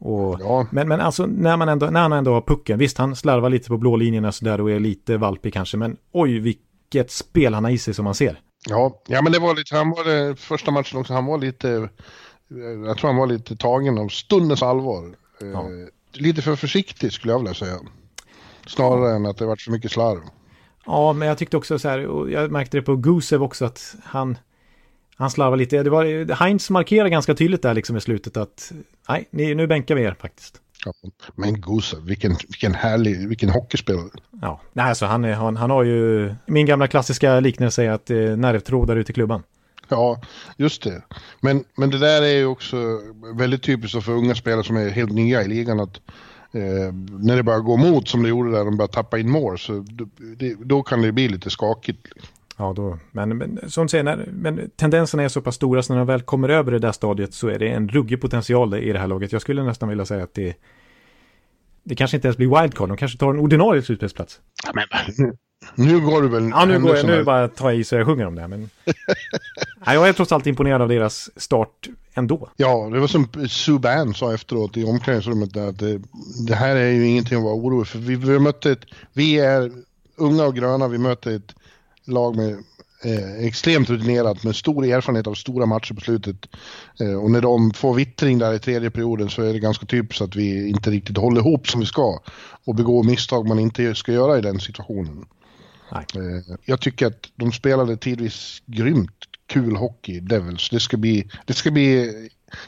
[0.01, 0.67] Och, Ja.
[0.71, 3.69] men, men alltså när, man ändå, när han ändå har pucken, visst han slarvar lite
[3.69, 7.79] på blålinjerna sådär och är lite valpig kanske, men oj vilket spel han har i
[7.79, 8.41] sig som man ser.
[8.69, 11.89] Ja, ja men det var lite, han var det första matchen också, han var lite,
[12.87, 15.05] jag tror han var lite tagen av stundens allvar.
[15.43, 15.65] Eh, Ja.
[16.13, 17.77] Lite för försiktig skulle jag vilja säga.
[18.67, 20.21] Snarare än att det varit för mycket slarv.
[20.87, 23.95] Ja, men jag tyckte också så här, och jag märkte det på Gusev också att
[24.05, 24.39] han,
[25.21, 25.83] han slarvar lite.
[25.83, 28.73] Det var, Heinz markerar ganska tydligt där liksom i slutet att
[29.09, 30.61] nej, ni, nu bänkar vi er faktiskt.
[30.85, 30.93] Ja,
[31.35, 34.09] men Gusev, vilken, vilken härlig, vilken hockeyspelare.
[34.43, 38.11] Ja, nej, alltså han, är, han, han har ju, min gamla klassiska liknelse är att
[38.11, 39.43] eh, nervtrådar ut i klubban.
[39.89, 40.21] Ja,
[40.57, 41.03] just det.
[41.41, 42.77] Men, men det där är ju också
[43.35, 46.01] väldigt typiskt för unga spelare som är helt nya i ligan att
[46.53, 49.59] eh, när det börjar gå emot som det gjorde där, de börjar tappa in mål,
[49.59, 49.85] så
[50.37, 52.07] det, då kan det bli lite skakigt.
[52.61, 55.93] Ja, då, men, men som du säger, när, men tendenserna är så pass stora så
[55.93, 58.93] när de väl kommer över det där stadiet så är det en ruggig potential i
[58.93, 59.33] det här laget.
[59.33, 60.57] Jag skulle nästan vilja säga att det
[61.85, 64.41] det kanske inte ens blir wildcard, de kanske tar en ordinarie slutspelsplats.
[64.65, 64.85] Ja, men,
[65.19, 65.37] nu,
[65.75, 68.07] nu går du väl Ja, nu går jag, nu bara tar jag i så jag
[68.07, 68.49] sjunger om det.
[68.49, 68.61] Men...
[69.87, 72.51] Nej, jag är trots allt imponerad av deras start ändå.
[72.57, 76.01] Ja, det var som Subban sa efteråt i omklädningsrummet där, att det,
[76.47, 77.99] det här är ju ingenting att vara orolig för.
[77.99, 79.73] Vi, vi mötte ett, vi är
[80.17, 81.55] unga och gröna, vi möter ett
[82.07, 82.53] lag med
[83.05, 86.37] eh, extremt rutinerat med stor erfarenhet av stora matcher på slutet.
[87.01, 90.23] Eh, och när de får vittring där i tredje perioden så är det ganska typiskt
[90.23, 92.21] att vi inte riktigt håller ihop som vi ska
[92.65, 95.25] och begår misstag man inte ska göra i den situationen.
[96.17, 99.13] Eh, Jag tycker att de spelade tidvis grymt
[99.47, 100.71] kul hockey, Devils.
[100.71, 102.13] Det ska bli, det ska bli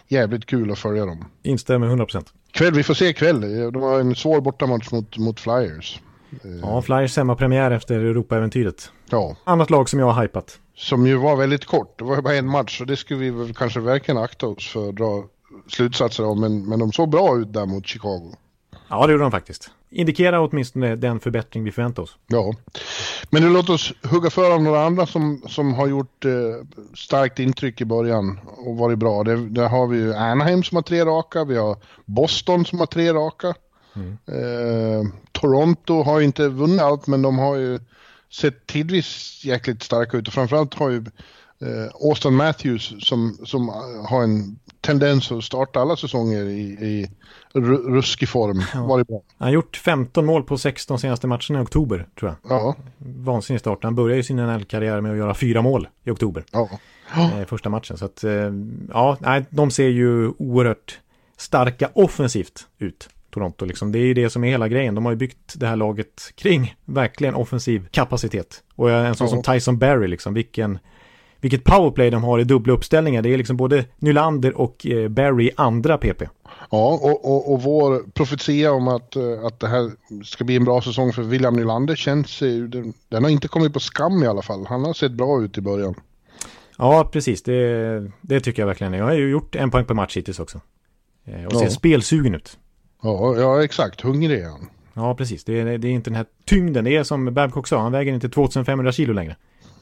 [0.09, 1.25] jävligt kul att följa dem.
[1.43, 2.27] Instämmer 100%.
[2.53, 3.41] Kväll, vi får se ikväll.
[3.73, 6.01] De har en svår bortamatch mot, mot Flyers.
[6.63, 8.91] Ja, Flyers hemmapremiär efter Europa-äventyret.
[9.11, 10.59] Ja, Annat lag som jag har hypat.
[10.77, 11.99] som ju var väldigt kort.
[11.99, 14.69] Det var ju bara en match och det skulle vi väl kanske verkligen akta oss
[14.69, 15.25] för att dra
[15.69, 16.39] slutsatser av.
[16.41, 18.35] Men, men de såg bra ut där mot Chicago.
[18.89, 19.71] Ja, det gjorde de faktiskt.
[19.91, 22.17] Indikerar åtminstone den förbättring vi förväntar oss.
[22.27, 22.55] Ja,
[23.31, 26.31] men nu låt oss hugga för av några andra som, som har gjort eh,
[26.97, 29.23] starkt intryck i början och varit bra.
[29.25, 32.87] Det, där har vi ju Anaheim som har tre raka, vi har Boston som har
[32.87, 33.49] tre raka.
[34.27, 35.03] Eh,
[35.43, 37.79] Toronto har ju inte vunnit allt men de har ju
[38.31, 40.97] sett tidvis jäkligt starka ut och framförallt har ju
[41.63, 43.69] eh, Austin Matthews som, som
[44.09, 47.11] har en tendens att starta alla säsonger i, i
[47.53, 48.63] ru- ruskig form.
[48.89, 49.23] Varit bra.
[49.39, 52.53] Han har gjort 15 mål på 16 senaste matcherna i oktober, tror jag.
[52.53, 53.79] Ja, Vansinnig start.
[53.85, 56.45] Han började ju sin NHL-karriär med att göra fyra mål i oktober.
[57.15, 57.41] ja.
[57.41, 57.97] eh, första matchen.
[57.99, 58.33] Så att, eh,
[58.93, 61.01] ja, nej, de ser ju oerhört
[61.37, 63.09] starka offensivt ut.
[63.33, 63.93] Toronto liksom.
[63.93, 64.95] Det är ju det som är hela grejen.
[64.95, 68.63] De har ju byggt det här laget kring verkligen offensiv kapacitet.
[68.75, 69.31] Och en sån Ja.
[69.31, 70.79] som Tyson Barry liksom, vilken
[71.41, 73.23] vilket powerplay de har i dubbla uppställningar.
[73.23, 76.23] Det är liksom både Nylander och eh, Barry i andra PP.
[76.71, 79.91] Ja, och, och, och vår profetia om att, eh, att det här
[80.25, 83.73] ska bli en bra säsong för William Nylander känns ju, den, den har inte kommit
[83.73, 84.67] på skam i alla fall.
[84.67, 85.95] Han har sett bra ut i början.
[86.79, 87.43] Ja, precis.
[87.43, 88.93] Det, det tycker jag verkligen.
[88.93, 90.61] Jag har ju gjort en poäng per match hittills också.
[91.25, 91.71] Eh, och ser Ja.
[91.71, 92.59] spelsugen ut.
[93.03, 94.01] Ja, ja exakt.
[94.01, 94.69] Hungrig är han.
[94.95, 95.45] Ja, precis.
[95.45, 96.85] Det är, det är inte den här tyngden.
[96.85, 99.37] Det är som Babcock sa, han väger inte 2500 kilo längre.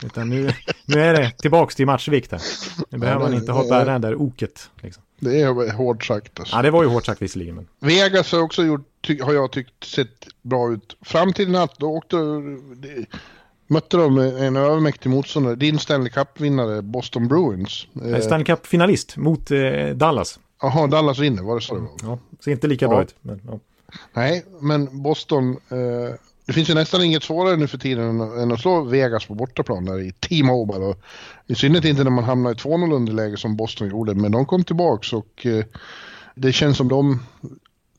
[0.04, 0.50] Utan nu,
[0.86, 2.40] nu är det tillbaks till matchvikt här.
[2.90, 4.70] Nu behöver man det- inte ha det- bära det där oket.
[4.80, 5.02] Liksom.
[5.20, 6.56] Det är hårt sagt alltså.
[6.56, 7.54] Ja, det var ju hårt sagt visserligen.
[7.54, 7.66] Men...
[7.80, 10.96] Vegas har också gjort, ty, har jag tyckt, sett bra ut.
[11.02, 13.06] Fram till natt, då åkte, de,
[13.66, 15.54] mötte de en övermäktig motståndare.
[15.54, 17.86] Din Stanley Cup-vinnare Boston Bruins.
[18.22, 20.38] Stanley Cup-finalist mot eh, Dallas.
[20.62, 21.90] Jaha, Dallas vinner, var det så det var?
[22.02, 23.02] Ja, ser inte lika bra Ja.
[23.02, 23.14] ut.
[23.22, 23.58] Men, ja.
[24.12, 26.14] Nej, men Boston, eh,
[26.46, 29.84] det finns ju nästan inget svårare nu för tiden än, att slå Vegas på bortaplan
[29.84, 30.94] där i T-Mobile.
[31.46, 34.64] I synnerhet inte när man hamnar i 2-0 underläge som Boston gjorde, men de kom
[34.64, 35.64] tillbaks och eh,
[36.34, 37.20] det känns som de,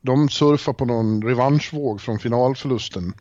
[0.01, 3.13] de surfar på någon revanschvåg från finalförlusten.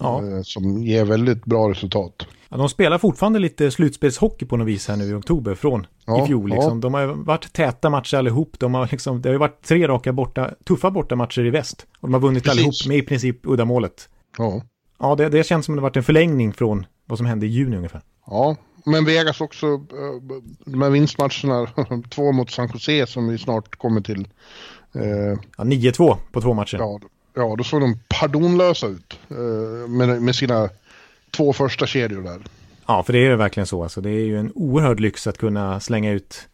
[0.00, 0.22] Ja.
[0.24, 2.26] Eh, som ger väldigt bra resultat.
[2.48, 6.24] Ja, de spelar fortfarande lite slutspelshockey på något vis här nu i oktober från Ja,
[6.24, 6.50] i fjol.
[6.50, 6.72] Liksom.
[6.72, 6.80] ja.
[6.80, 8.58] De har varit täta matcher allihop.
[8.58, 11.86] De har liksom, det har ju varit tre raka borta, tuffa bortamatcher i väst.
[12.00, 12.58] Och de har vunnit Precis.
[12.58, 14.08] allihop med i princip uddamålet.
[14.38, 14.62] Ja.
[14.98, 17.48] Ja, det, det känns som det har varit en förlängning från vad som hände i
[17.48, 18.00] juni ungefär.
[18.26, 21.68] ja, men Vegas också, eh, de här vinstmatcherna,
[22.10, 24.28] två mot San Jose som vi snart kommer till.
[24.94, 26.76] Eh, Ja, 9-2 på två matcher.
[26.78, 27.00] Ja,
[27.34, 30.68] ja, då såg de pardonlösa ut eh, med, med sina
[31.36, 32.40] två första kedjor där.
[32.86, 33.82] Ja, för det är ju verkligen så.
[33.82, 36.48] Alltså, det är ju en oerhörd lyx att kunna slänga ut,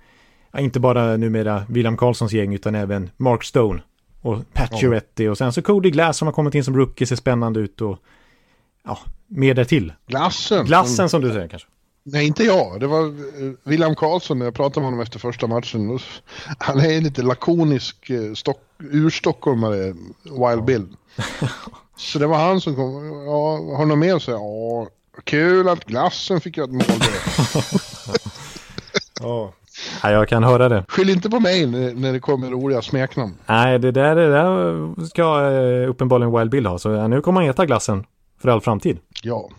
[0.53, 3.83] ja, inte bara numera William Karlssons gäng, utan även Mark Stone
[4.21, 5.31] och Pat ja.
[5.31, 7.99] och sen så Cody Glass som har kommit in som rookie, ser spännande ut och
[8.85, 9.93] ja, mer därtill.
[10.07, 10.67] Glassen.
[10.67, 11.69] Glassen som du säger kanske.
[12.05, 12.81] Nej, inte jag.
[12.81, 15.99] Det var eh, William Karlsson när jag pratade med honom efter första matchen.
[16.59, 20.87] Han är lite lakonisk eh, stock, urstockholmare, Wild Bill.
[21.97, 23.23] Så det var han som kom.
[23.27, 24.37] Ja, har du något mer att säga?
[24.37, 24.89] Ja,
[25.25, 26.83] kul att glassen fick göra ett mål
[29.21, 29.53] Ja.
[30.03, 30.85] Ja, jag kan höra det.
[30.89, 33.35] Skyll inte på mig när, det kommer roliga smeknamn.
[33.47, 36.79] Nej, det där, det där ska eh, uppenbarligen Wild Bill ha.
[36.79, 38.05] Så nu kommer han heta glassen
[38.43, 38.99] för all framtid.
[39.23, 39.51] Ja.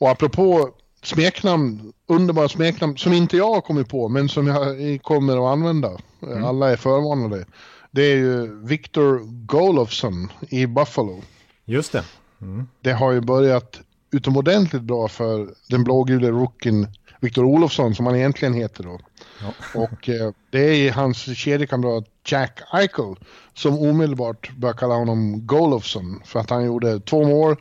[0.00, 0.68] Och apropå
[1.02, 5.90] smeknamn, underbara smeknamn som inte jag har kommit på men som jag kommer att använda.
[6.22, 6.44] Mm.
[6.44, 7.44] Alla är förvarnade.
[7.90, 11.22] Det är ju Victor Golofsson i Buffalo.
[11.64, 12.04] Just det.
[12.40, 12.68] Mm.
[12.80, 16.86] Det har ju börjat utomordentligt bra för den blågula rookien
[17.20, 19.00] Victor Olofsson som han egentligen heter då.
[19.42, 19.52] Ja.
[19.80, 23.16] Och eh, det är hans kedjekamrat Jack Eichel
[23.54, 27.56] som omedelbart börjar kalla honom Golofsson för att han gjorde två mål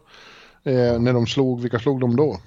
[0.63, 2.39] eh, när de slog, vilka slog de då?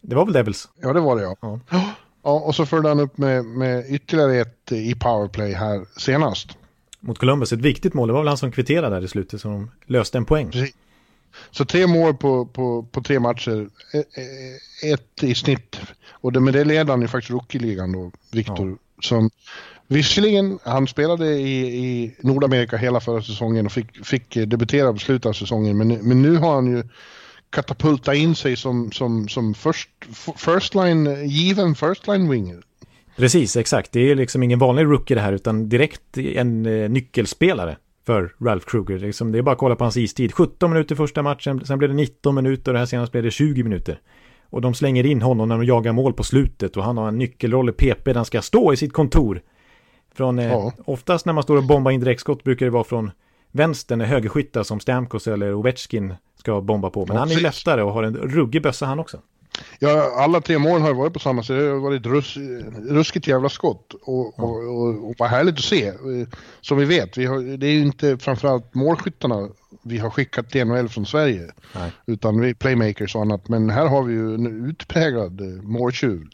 [0.00, 0.68] Det var väl Devils?
[0.80, 1.36] Ja, det var det ja.
[1.40, 1.60] Ja,
[2.22, 6.56] ja och så följde han upp med, med ytterligare ett i powerplay här senast.
[7.00, 8.08] Mot Columbus, ett viktigt mål.
[8.08, 10.50] Det var väl han som kvitterade där i slutet så de löste en poäng.
[10.50, 10.74] Precis.
[11.50, 15.80] Så tre mål på, på, på tre matcher, e, e, ett i snitt.
[16.10, 18.70] Och det, med det leder han ju faktiskt rookie-ligan då, Viktor.
[18.70, 18.76] Ja.
[19.00, 19.30] Som
[19.86, 25.26] visserligen, han spelade i, i Nordamerika hela förra säsongen och fick, fick debutera på slutet
[25.26, 25.76] av säsongen.
[25.76, 26.82] Men, men nu har han ju
[27.50, 29.88] katapulta in sig som, som, som first,
[30.36, 32.62] first line, given first line winger.
[33.18, 33.92] Precis, exakt.
[33.92, 37.76] Det är liksom ingen vanlig rookie det här utan direkt en eh, nyckelspelare
[38.06, 38.98] för Ralph Kruger.
[38.98, 40.34] Liksom, det är bara att kolla på hans istid.
[40.34, 43.30] 17 minuter första matchen, sen blev det 19 minuter och det här senast blev det
[43.30, 44.00] 20 minuter.
[44.50, 47.18] Och de slänger in honom när de jagar mål på slutet och han har en
[47.18, 49.42] nyckelroll i PP där han ska stå i sitt kontor.
[50.14, 50.72] Från, eh, ja.
[50.84, 53.10] Oftast när man står och bombar in direktskott brukar det vara från
[53.52, 57.06] vänster när högerskyttar som Stamkos eller Ovechkin ska bomba på.
[57.06, 59.20] Men ja, han är ju lättare och har en ruggig bössa han också.
[59.78, 61.56] Ja, alla tre mål har varit på samma sätt.
[61.56, 62.36] Det har varit rus,
[62.88, 63.94] ruskigt jävla skott.
[64.02, 65.92] Och, och, och, och vad härligt att se.
[66.60, 69.48] Som vi vet, vi har, det är ju inte framförallt målskyttarna
[69.82, 71.50] vi har skickat till NHL från Sverige.
[71.74, 71.92] Nej.
[72.06, 73.48] Utan vi playmakers och annat.
[73.48, 76.26] Men här har vi ju en utpräglad måltjuv.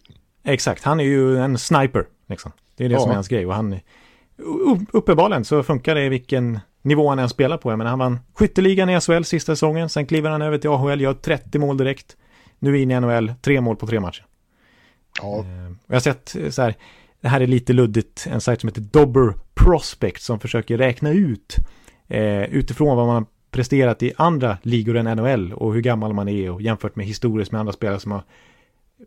[0.45, 2.07] Exakt, han är ju en sniper.
[2.29, 2.53] Liksom.
[2.77, 3.01] Det är det ja.
[3.01, 3.47] som är hans grej.
[3.47, 3.81] Och han,
[4.93, 7.71] uppenbarligen så funkar det i vilken nivå han än spelar på.
[7.73, 9.89] Jag menar, han vann skytteligan i SHL sista säsongen.
[9.89, 12.17] Sen kliver han över till AHL, gör 30 mål direkt.
[12.65, 14.27] Nu är inne i NHL, tre mål på tre matcher.
[15.23, 15.39] Ja.
[15.39, 16.75] Eh, jag har sett eh, så här,
[17.21, 21.57] det här är lite luddigt, en sajt som heter Dobber Prospect som försöker räkna ut
[22.09, 26.29] eh, utifrån vad man har presterat i andra ligor än NHL och hur gammal man
[26.29, 28.23] är och jämfört med historiskt med andra spelare som har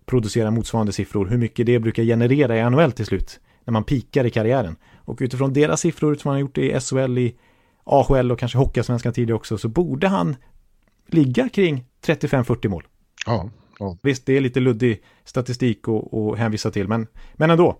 [0.06, 4.26] producerat motsvarande siffror, hur mycket det brukar generera i NHL till slut när man pikar
[4.26, 4.76] i karriären.
[4.96, 7.36] Och utifrån deras siffror, utifrån han har gjort i SHL, i
[7.84, 10.36] AHL och kanske Hockeyallsvenskan tidigare också, så borde han
[11.08, 12.84] ligga kring 35-40 mål.
[13.26, 13.50] Ja,
[13.80, 13.98] ja.
[14.02, 17.78] Visst, det är lite luddig statistik att hänvisa till, men, men ändå.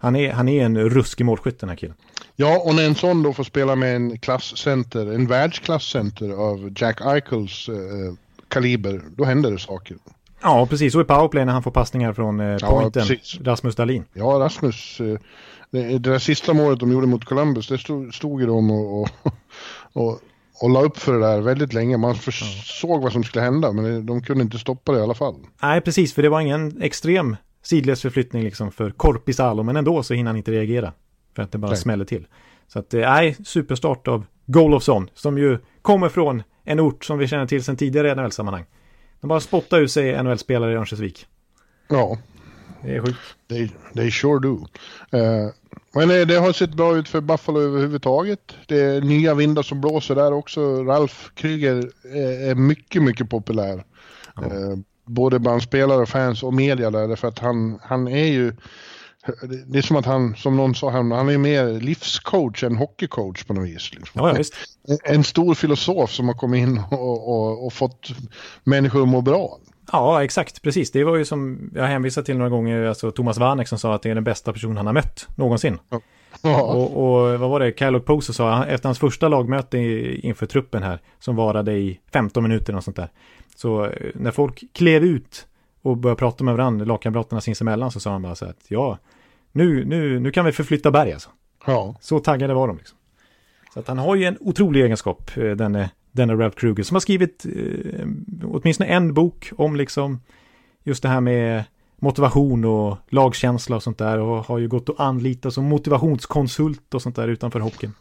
[0.00, 1.96] Han är, han är en ruskig målskytt den här killen.
[2.36, 7.00] Ja, och när en sån då får spela med en klasscenter, en världsklasscenter av Jack
[7.00, 8.14] Eichels eh,
[8.48, 9.96] kaliber, då händer det saker.
[10.42, 10.94] Ja, precis.
[10.94, 14.04] Och i powerplay när han får passningar från eh, pointen, ja, Rasmus Dahlin.
[14.12, 15.00] Ja, Rasmus.
[15.00, 15.18] Eh,
[15.70, 19.02] det, det där sista målet de gjorde mot Columbus, det stod, stod ju de och,
[19.02, 19.08] och,
[19.92, 20.20] och
[20.60, 21.96] och la upp för det där väldigt länge.
[21.96, 22.14] Man
[22.64, 25.34] såg vad som skulle hända, men de kunde inte stoppa det i alla fall.
[25.62, 30.28] Nej, precis, för det var ingen extrem sidledsförflyttning liksom för Korpisalo, men ändå så hinner
[30.28, 30.92] han inte reagera.
[31.36, 31.80] För att det bara nej.
[31.80, 32.26] smäller till.
[32.68, 37.28] Så att, eh, nej, superstart av Golofsson, som ju kommer från en ort som vi
[37.28, 38.64] känner till sedan tidigare i NHL-sammanhang.
[39.20, 41.26] De bara spottar ut sig NHL-spelare i Örnsköldsvik.
[41.88, 42.18] Ja.
[42.82, 43.18] Det är sjukt.
[43.48, 44.66] They, they sure do.
[45.14, 45.50] Uh,
[45.92, 48.54] men eh, det har sett bra ut för Buffalo överhuvudtaget.
[48.66, 50.84] Det är nya vindar som blåser där också.
[50.84, 51.90] Ralf Kryger
[52.50, 53.84] är mycket, mycket populär.
[54.34, 54.42] Ja.
[54.42, 58.52] Eh, både bland spelare, fans och media där, därför att han, han är ju
[59.66, 63.44] det är som att han, som någon sa, han, han är mer livscoach än hockeycoach
[63.44, 63.94] på något vis.
[63.94, 64.20] Liksom.
[64.20, 64.36] Ja.
[65.04, 68.08] En stor filosof som har kommit in och, och, och, fått
[68.64, 69.58] människor att må bra.
[69.92, 70.90] Ja, exakt, precis.
[70.90, 74.02] Det var ju som jag hänvisade till några gånger, alltså Thomas Warneck som sa att
[74.02, 75.78] det är den bästa person han har mött någonsin.
[76.42, 76.62] Ja.
[76.62, 81.00] Och, och, vad var det, Kyle Poser sa, efter hans första lagmöte inför truppen här,
[81.18, 83.08] som varade i 15 minuter och sånt där.
[83.56, 85.46] Så eh, när folk klev ut
[85.82, 88.98] och började prata med varandra, lagkamraterna sinsemellan, så sa han bara så att ja,
[89.52, 91.30] nu, nu, nu kan vi förflytta berg alltså.
[91.66, 91.94] Ja.
[92.00, 92.98] Så taggade var de liksom.
[93.74, 95.50] Så att han har ju en otrolig egenskap, eh,
[96.12, 98.06] denne Ralph Kruger, som har skrivit eh,
[98.44, 100.20] åtminstone en bok om liksom
[100.84, 101.64] just det här med
[101.98, 107.02] motivation och lagkänsla och sånt där och har ju gått att anlita som motivationskonsult och
[107.02, 107.92] sånt där utanför hockeyn.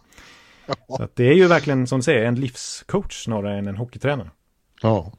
[0.67, 0.75] Ja.
[0.97, 4.31] Så det är ju verkligen som du säger en livscoach snarare än en hockeytränare.
[4.81, 5.13] Ja.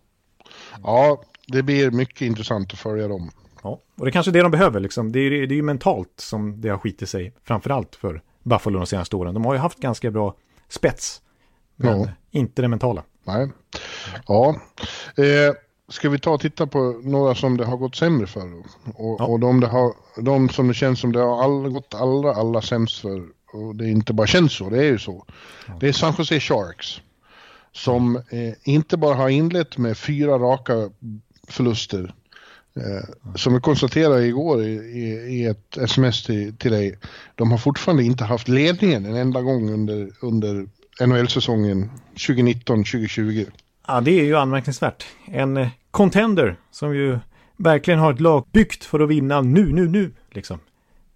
[0.82, 3.30] Ja, det blir mycket intressant att följa dem.
[3.62, 5.12] Ja, och det är kanske det de behöver liksom.
[5.12, 8.86] Det är, det är ju mentalt som det har skitit sig framförallt för Buffalo de
[8.86, 9.34] senaste åren.
[9.34, 10.34] De har ju haft ganska bra
[10.68, 11.22] spets,
[11.79, 12.09] men ja.
[12.31, 13.03] inte det mentala.
[13.24, 13.49] Nej.
[14.26, 14.61] Ja.
[15.16, 15.55] Eh,
[15.89, 18.59] ska vi ta och titta på några som det har gått sämre för?
[18.95, 19.26] Och, ja.
[19.26, 22.62] och de, det har, de som det känns som det har all, gått allra, allra
[22.62, 23.26] sämst för.
[23.53, 25.26] Och det inte bara känns så, det är ju så.
[25.66, 25.74] Ja.
[25.81, 27.01] Det är San Jose Sharks.
[27.72, 30.91] Som eh, inte bara har inlett med fyra raka
[31.49, 32.14] förluster.
[32.76, 36.99] Eh, som vi konstaterade igår i, i, i ett sms till, till dig.
[37.35, 40.66] De har fortfarande inte haft ledningen en enda gång under, under
[41.01, 43.46] NHL-säsongen 2019-2020.
[43.86, 45.07] Ja, det är ju anmärkningsvärt.
[45.24, 47.18] En eh, contender som ju
[47.57, 50.12] verkligen har ett lag byggt för att vinna nu, nu, nu.
[50.30, 50.59] Liksom.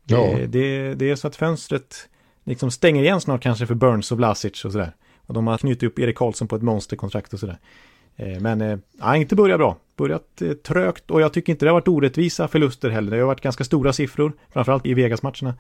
[0.07, 0.18] Ja.
[0.37, 2.09] Det, det, det är så att fönstret
[2.45, 4.93] liksom stänger igen snart kanske för Burns och Vlasic och sådär.
[5.26, 7.59] Och de har knutit upp Erik Karlsson på ett monsterkontrakt och sådär.
[8.16, 9.76] Eh, men eh, ja, inte börjat bra.
[9.97, 13.11] Börjat trögt och jag tycker inte det har varit orättvisa förluster heller.
[13.11, 15.55] Det har varit ganska stora siffror, framförallt i Vegas-matcherna.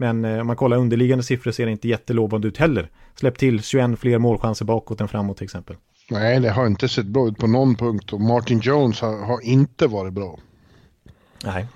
[0.00, 2.90] Men om man kollar underliggande siffror ser det inte jättelovande ut heller.
[3.14, 5.76] Släppt till 21 fler målchanser bakåt än framåt till exempel.
[6.10, 9.44] Nej, det har inte sett bra ut på någon punkt och Martin Jones har, har
[9.44, 10.38] inte varit bra.
[11.44, 11.66] Nej.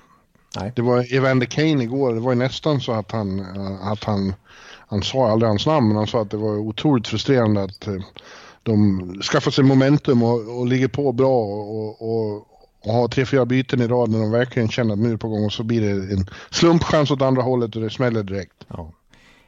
[0.56, 0.72] Nej.
[0.76, 3.40] Det var Evander Kane igår, det var ju nästan så att han,
[3.80, 4.34] att han,
[4.86, 7.94] han sa aldrig hans namn, men han sa att det var otroligt frustrerande att eh,
[8.62, 12.46] de skaffar sig momentum och, och ligger på bra och, och,
[12.84, 15.28] och har tre, fyra byten i rad när de verkligen känner att nu är på
[15.28, 18.66] gång och så blir det en slumpchans åt andra hållet och det smäller direkt.
[18.68, 18.92] Ja.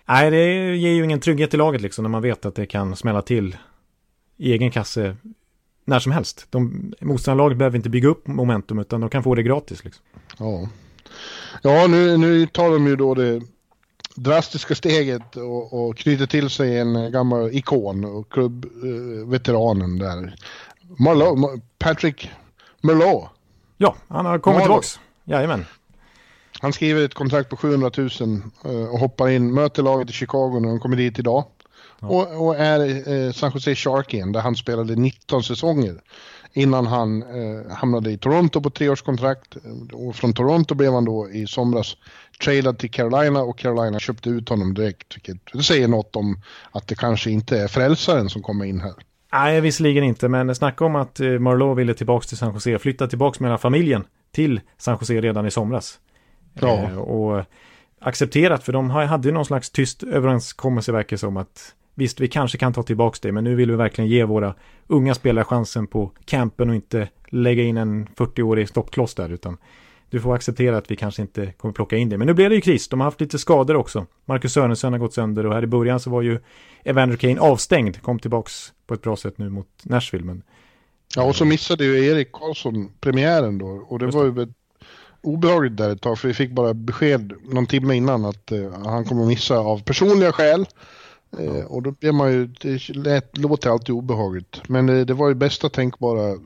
[0.07, 2.97] Nej, det ger ju ingen trygghet i laget liksom när man vet att det kan
[2.97, 3.57] smälla till
[4.37, 5.17] i egen kasse
[5.85, 6.47] när som helst.
[6.51, 9.85] De, motståndarlaget behöver inte bygga upp momentum utan de kan få det gratis.
[9.85, 10.05] Liksom.
[10.39, 10.69] Ja,
[11.63, 13.43] ja nu, nu tar de ju då det
[14.15, 20.37] drastiska steget och, och knyter till sig en gammal ikon och klubbveteranen eh, där.
[20.99, 22.31] Marlowe, Patrick
[22.85, 23.31] Merlot.
[23.77, 25.01] Ja, han har kommit tillbaks.
[25.25, 25.67] Jajamän.
[26.61, 28.11] Han skriver ett kontrakt på 700 000
[28.65, 31.45] eh, och hoppar in, möter laget i Chicago när de kommer dit idag.
[32.01, 36.01] Och, och, är eh, San Jose Shark igen, där han spelade 19 säsonger.
[36.53, 39.57] Innan han eh, hamnade i Toronto på treårskontrakt.
[39.93, 41.97] Och från Toronto blev han då i somras
[42.45, 45.17] tradad till Carolina och Carolina köpte ut honom direkt.
[45.17, 48.95] Vilket det säger något om att det kanske inte är frälsaren som kommer in här.
[49.35, 53.07] Nej, visserligen inte, men snacka om att eh, Marlowe ville tillbaka till San Jose, flytta
[53.07, 55.99] tillbaka med hela familjen till San Jose redan i somras.
[56.55, 56.83] Ja.
[56.83, 57.45] Eh, och
[58.01, 62.59] accepterat, för de hade ju någon slags tyst överenskommelse verkar som att Visst, vi kanske
[62.59, 64.55] kan ta tillbaka det, men nu vill vi verkligen ge våra
[64.87, 69.57] unga spelare chansen på campen och inte lägga in en 40-årig stoppkloss där, utan
[70.11, 72.19] du får acceptera att vi kanske inte kommer plocka in det.
[72.19, 74.07] Men nu blev det ju kris, de har haft lite skador också.
[74.25, 76.39] Marcus Sörensen har gått sönder och här i början så var ju
[76.85, 80.25] Evander Kane avstängd, kom tillbaks på ett bra sätt nu mot Nashville.
[80.25, 80.43] Men...
[81.17, 84.47] Ja, och så missade ju Erik Karlsson premiären då, och det Just var ju
[85.23, 89.05] obehagligt där ett tag, för vi fick bara besked någon timme innan att uh, han
[89.05, 90.67] kommer att missa av personliga skäl.
[91.39, 94.69] Eh, och då blir man ju, det lät, låter alltid obehagligt.
[94.69, 96.39] Men det, det var ju bästa tänkbara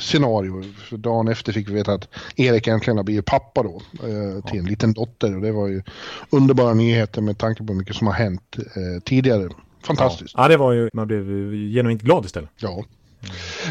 [0.00, 0.62] scenario.
[0.62, 3.82] För dagen efter fick vi veta att Erik äntligen har blivit pappa då.
[3.92, 5.36] Eh, till en liten dotter.
[5.36, 5.82] Och det var ju
[6.30, 8.56] underbara nyheter med tanke på mycket som har hänt
[9.04, 9.48] tidigare.
[9.82, 10.34] Fantastiskt.
[10.36, 10.42] Ja.
[10.42, 12.50] ja, det var ju, man blev genuint glad istället.
[12.56, 12.84] Ja.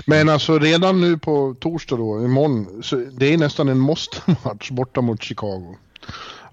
[0.06, 5.02] Men alltså redan nu på torsdag då, imorgon, så det är nästan en måste-match borta
[5.02, 5.76] mot Chicago.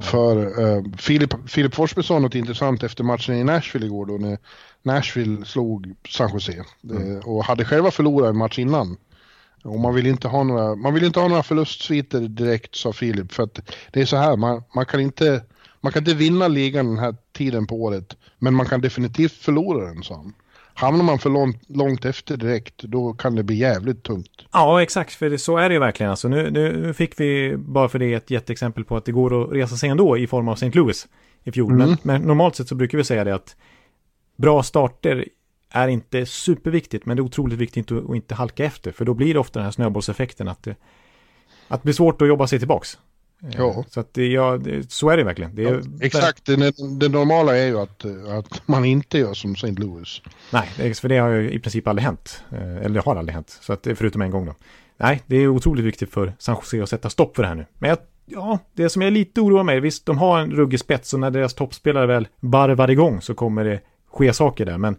[0.01, 4.39] För uh, Filip, Filip Forsberg sa något intressant efter matchen i Nashville igår då när
[4.83, 6.65] Nashville slog San Jose.
[6.85, 7.17] Mm.
[7.17, 8.97] Uh, och hade själva förlorat en match innan.
[9.65, 13.33] Och man vill inte ha några, man vill inte ha några förlustsviter direkt sa Filip.
[13.33, 13.61] För att
[13.93, 15.43] det är så här, man, man, kan inte,
[15.81, 18.17] man kan inte vinna ligan den här tiden på året.
[18.39, 20.35] Men man kan definitivt förlora den sa han.
[20.75, 24.47] Hamnar man för långt, långt efter direkt, då kan det bli jävligt tungt.
[24.53, 26.11] Ja, exakt, för det, så är det ju verkligen.
[26.11, 29.53] Alltså, nu, nu fick vi bara för det ett jätteexempel på att det går att
[29.53, 30.71] resa sig ändå i form av St.
[30.71, 31.09] Louis
[31.45, 31.73] i fjol.
[31.73, 31.89] Mm.
[31.89, 33.57] Men, men, normalt sett så brukar vi säga det att
[34.37, 35.29] bra starter
[35.71, 39.15] är inte superviktigt, men det är otroligt viktigt att, att inte halka efter, för då
[39.15, 40.77] blir det ofta den här snöbollseffekten att det,
[41.69, 42.99] att det blir svårt att jobba sig tillbaks.
[43.41, 43.69] Ja.
[43.71, 45.55] Eh, så, att det, ja, det, så är det verkligen.
[45.55, 46.57] Det är, ja, exakt, det,
[47.01, 48.05] det, normala är ju att,
[48.39, 49.71] att man inte gör som St.
[49.71, 50.23] Louis.
[50.53, 52.45] Nej, för det har ju i princip aldrig hänt.
[52.53, 54.55] Eh, eller det har aldrig hänt, så att, förutom en gång då.
[54.97, 57.67] Nej, det är otroligt viktigt för San Jose att sätta stopp för det här nu.
[57.79, 61.15] Men jag, ja, det som jag lite oroar mig, visst de har en ruggig spets
[61.15, 63.81] och när deras toppspelare väl varvar igång så kommer det
[64.13, 64.79] ske saker där.
[64.79, 64.97] Men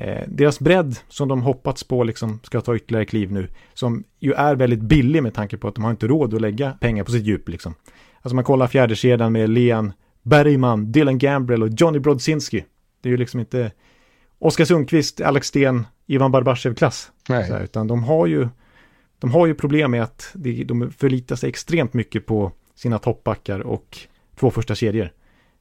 [0.00, 4.32] Eh, deras bredd som de hoppats på liksom ska ta ytterligare kliv nu, som ju
[4.32, 7.10] är väldigt billig med tanke på att de har inte råd att lägga pengar på
[7.10, 7.74] sitt djup liksom.
[8.22, 9.92] Alltså man kollar fjärdekedjan med Leon
[10.22, 12.64] Bergman, Dylan Gambrell och Johnny Brodzinski.
[13.00, 13.72] Det är ju liksom inte
[14.38, 17.10] Oskar Sundqvist, Alex Sten, Ivan Barbashev-klass.
[17.62, 18.48] Utan de har ju
[19.18, 20.30] de har ju problem med att
[20.64, 23.98] de förlitar sig extremt mycket på sina toppbackar och
[24.36, 25.12] två första kedjor.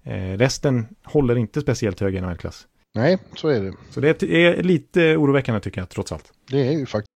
[0.03, 2.67] Eh, resten håller inte speciellt hög NHL-klass.
[2.95, 3.73] Nej, så är det.
[3.89, 6.31] Så det är lite oroväckande tycker jag, trots allt.
[6.51, 7.09] Det är ju faktiskt.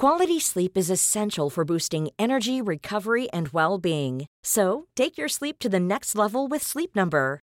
[0.00, 4.26] Quality sleep is essential for boosting energy, recovery and well-being.
[4.44, 7.40] So, take your sleep to the next level with Sleep Number.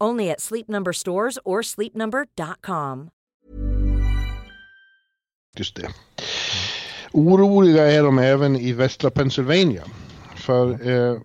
[0.00, 3.10] Only at Sleep Number stores or sleepnumber.com.
[5.56, 5.88] Just det.
[7.12, 9.82] Oroliga är de även i västra Pennsylvania.
[10.36, 11.18] För eh,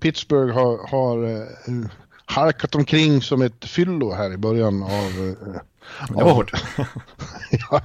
[0.00, 1.46] Pittsburgh har, har eh,
[2.24, 4.90] halkat omkring som ett fyllo här i början av...
[4.90, 5.60] Eh,
[6.08, 6.52] det var hårt.
[7.70, 7.82] ja,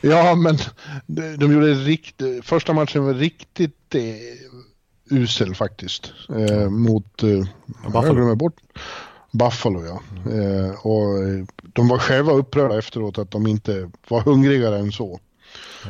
[0.00, 0.56] ja, men
[1.06, 2.44] de, de gjorde riktigt...
[2.44, 4.02] Första matchen var riktigt eh,
[5.10, 6.12] usel faktiskt.
[6.28, 7.22] Eh, mot...
[7.22, 7.44] Eh.
[7.92, 8.56] Jag glömmer bort.
[9.30, 10.00] Buffalo ja.
[10.32, 11.08] Eh, och
[11.62, 15.20] de var själva upprörda efteråt att de inte var hungrigare än så.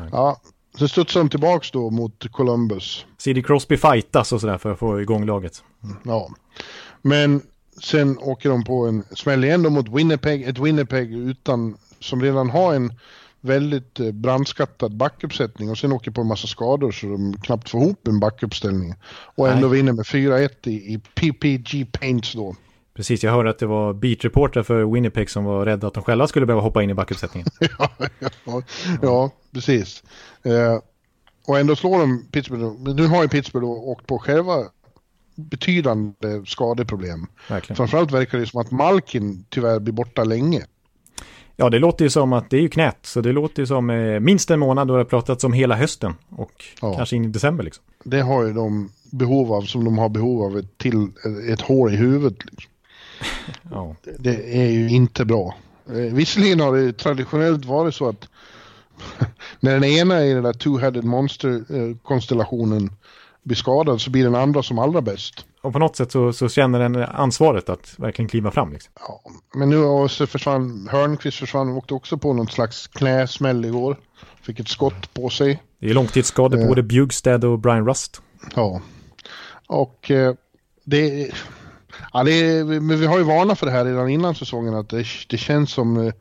[0.01, 0.09] Nej.
[0.13, 0.41] Ja,
[0.79, 3.07] så studsade de tillbaks då mot Columbus.
[3.19, 5.63] CD Crosby fightas och sådär för att få igång laget.
[6.05, 6.31] Ja,
[7.03, 7.43] men
[7.83, 10.43] sen åker de på en smäll igen då mot Winnipeg.
[10.43, 12.93] Ett Winnipeg utan, som redan har en
[13.41, 17.83] väldigt eh, brandskattad backuppsättning och sen åker på en massa skador så de knappt får
[17.83, 18.95] ihop en backuppställning.
[19.11, 19.77] Och ändå Nej.
[19.77, 22.57] vinner med 4-1 i, i PPG Paints då.
[22.99, 26.27] Precis, jag hörde att det var beatreportrar för Winnipeg som var rädda att de själva
[26.27, 27.49] skulle behöva hoppa in i backuppsättningen.
[27.79, 27.91] ja,
[28.45, 28.63] ja,
[29.03, 30.03] ja, precis.
[30.43, 30.79] Eh,
[31.47, 32.73] och ändå slår de Pittsburgh.
[32.81, 34.65] Men nu har ju Pittsburgh åkt på själva
[35.37, 37.27] betydande skadeproblem.
[37.49, 37.77] Verkligen.
[37.77, 40.65] Framförallt verkar det som att Malkin tyvärr blir borta länge.
[41.57, 43.91] Ja, det låter ju som att det är ju knät, så det låter ju som
[43.91, 46.95] eh, minst en månad och det har pratats om hela hösten och Ja.
[46.97, 47.85] kanske in i december liksom.
[48.05, 51.09] Det har ju de behov av som de har behov av ett, till,
[51.53, 52.45] ett hår i huvudet.
[52.45, 52.73] Liksom.
[53.71, 55.55] Ja, Det är ju inte bra.
[55.89, 58.29] Eh, visserligen har det traditionellt varit så att
[59.61, 62.91] när den ena i den där two-headed monster-konstellationen
[63.43, 65.47] blir skadad så blir den andra som allra bäst.
[65.63, 68.93] och på något sätt så, så känner den ansvaret att verkligen kliva fram liksom.
[69.01, 69.21] Ja,
[69.55, 73.97] men nu så försvann, Hörnqvist försvann och åkte också på någon slags knäsmäll igår.
[74.43, 75.63] Fick ett skott på sig.
[75.81, 76.69] Det är långtidsskador på Eh.
[76.69, 78.23] både Bjugstad och Brian Rust.
[78.55, 78.81] Ja.
[79.67, 80.35] Och eh,
[80.85, 81.31] det,
[82.13, 84.89] ja, det är, men vi har ju varnat för det här redan innan säsongen att
[84.89, 86.13] det, det känns som eh,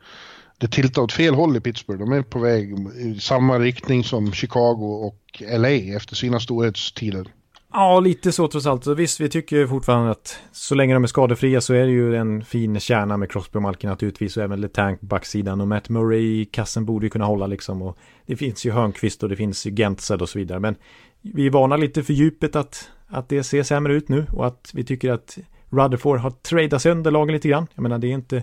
[0.58, 2.00] det tiltar åt fel håll i Pittsburgh.
[2.00, 7.26] De är på väg i samma riktning som Chicago och LA efter sina storhetstider.
[7.72, 8.86] Ja, lite så trots allt.
[8.86, 12.44] Visst, vi tycker fortfarande att så länge de är skadefria så är det ju en
[12.44, 16.40] fin kärna med Crosby och Malkin naturligtvis och även Letank på backsidan och Matt Murray
[16.40, 19.66] i kassen borde ju kunna hålla liksom och det finns ju Hörnqvist och det finns
[19.66, 20.76] ju Gentzed och så vidare men
[21.22, 24.84] vi varnar lite för djupet att, att det ser sämre ut nu och att vi
[24.84, 25.38] tycker att
[25.70, 27.66] Rutherford har tradat sönder lagen lite grann.
[27.74, 28.42] Jag menar det är inte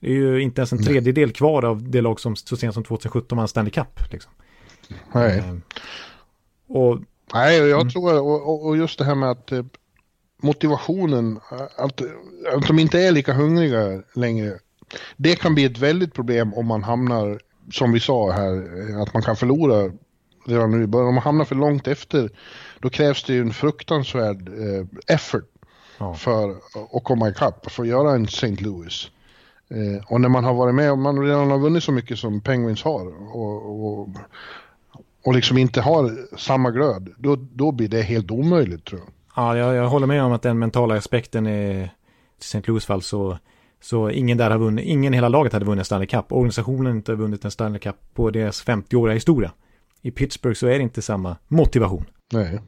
[0.00, 2.84] det är ju inte ens en tredjedel kvar av det lag som så sent som
[2.84, 4.00] 2017 vann Stanley Cup.
[4.12, 4.32] Liksom.
[5.12, 5.54] Nej, Eh,
[6.66, 6.98] Och
[7.34, 9.64] Nej jag tror, och, och- just det här med att eh,
[10.42, 11.40] motivationen,
[11.76, 12.00] att,
[12.56, 14.58] att de inte är lika hungriga längre.
[15.16, 17.40] Det kan bli ett väldigt problem om man hamnar,
[17.72, 18.54] som vi sa här,
[18.90, 19.92] eh, att man kan förlora
[20.46, 21.08] redan nu i början.
[21.08, 22.30] Om man hamnar för långt efter,
[22.80, 25.44] då krävs det ju en fruktansvärd eh, effort
[25.98, 26.14] Ja.
[26.14, 26.50] för
[26.92, 28.56] att komma ikapp, för att göra en St.
[28.56, 29.10] Louis.
[29.70, 32.40] Eh, och när man har varit med, om man redan har vunnit så mycket som
[32.40, 34.08] Penguins har och, och,
[35.24, 39.08] och liksom inte har samma glöd, då, då blir det helt omöjligt tror jag.
[39.36, 41.90] Ja, jag, jag håller med om att den mentala aspekten är i
[42.40, 42.62] St.
[42.66, 43.38] Louis fall så,
[43.82, 46.32] så ingen där har vunnit, ingen i hela laget hade vunnit Stanley Cup.
[46.32, 49.52] Organisationen har inte vunnit en Stanley Cup på deras 50-åriga historia.
[50.02, 52.04] I Pittsburgh så är det inte samma motivation.
[52.32, 52.60] Nej.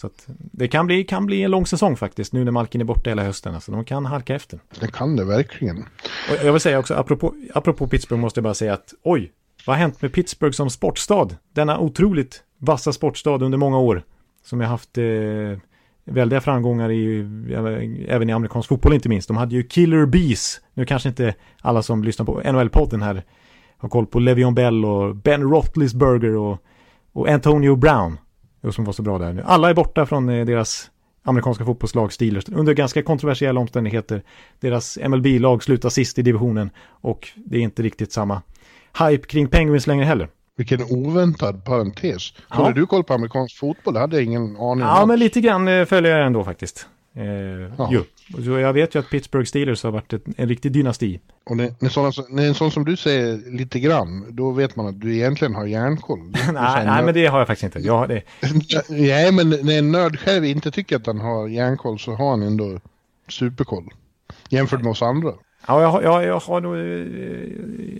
[0.00, 2.84] Så att det kan bli, kan bli en lång säsong faktiskt nu när Malkin är
[2.84, 3.54] borta hela hösten.
[3.54, 4.60] Alltså de kan halka efter.
[4.80, 5.78] Det kan det verkligen.
[6.30, 9.32] Och jag vill säga också, apropå, apropå Pittsburgh måste jag bara säga att oj,
[9.66, 11.28] vad har hänt med Pittsburgh som sportstad?
[11.52, 14.02] Denna otroligt vassa sportstad under många år.
[14.44, 15.04] Som jag haft eh,
[16.04, 17.20] väldiga framgångar i,
[18.08, 19.28] även i amerikansk fotboll inte minst.
[19.28, 20.60] De hade ju Killer Bees.
[20.74, 23.22] Nu kanske inte alla som lyssnar på NHL-podden här
[23.78, 26.58] har koll på Le'Veon Bell och Ben Roethlisberger och,
[27.12, 28.18] och Antonio Brown.
[28.70, 29.42] Som var så bra där.
[29.46, 30.90] Alla är borta från eh, deras
[31.22, 34.22] amerikanska fotbollslag Steelers under ganska kontroversiella omständigheter.
[34.60, 38.42] Deras MLB-lag slutar sist i divisionen och det är inte riktigt samma
[38.98, 40.28] hype kring Penguins längre heller.
[40.56, 42.32] Vilken oväntad parentes.
[42.50, 42.56] Ja.
[42.56, 43.94] Håller du koll på amerikansk fotboll?
[43.94, 44.78] Det hade jag ingen aning om.
[44.80, 46.86] Ja, men lite grann eh, följer jag ändå faktiskt.
[47.16, 48.02] Eh, ja.
[48.44, 51.20] Så jag vet ju att Pittsburgh Steelers har varit ett, en riktig dynasti.
[51.44, 54.86] Och när, när, sådana, när en sån som du säger lite grann, då vet man
[54.86, 56.18] att du egentligen har järnkoll.
[56.52, 57.88] nej, nej, men det har jag faktiskt inte.
[57.88, 58.22] Jag det.
[58.88, 62.42] nej, men när en nörd själv inte tycker att han har järnkoll så har han
[62.42, 62.80] ändå
[63.28, 63.84] superkoll.
[64.48, 65.32] Jämfört med oss andra.
[65.68, 66.76] Ja, jag, jag, jag har nog,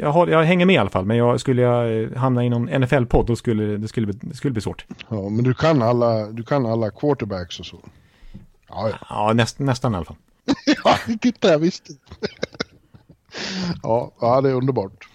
[0.01, 1.05] jag, har, jag hänger med i alla fall.
[1.05, 4.63] Men jag, skulle jag hamna i någon NFL-podd då skulle det skulle, det skulle bli
[4.63, 4.87] svårt.
[5.09, 7.79] Ja, men du kan alla, du kan alla quarterbacks och så.
[8.69, 8.99] Ja, ja.
[9.09, 10.17] ja näst, nästan i alla fall.
[10.85, 11.93] ja, titta jag visste.
[13.83, 15.09] ja, ja, det är underbart.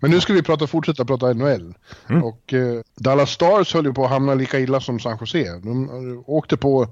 [0.00, 1.74] Men nu ska vi prata, fortsätta prata NHL.
[2.08, 2.24] Mm.
[2.24, 5.58] Och eh, Dallas Stars höll ju på att hamna lika illa som San Jose.
[5.58, 6.88] De eh, åkte på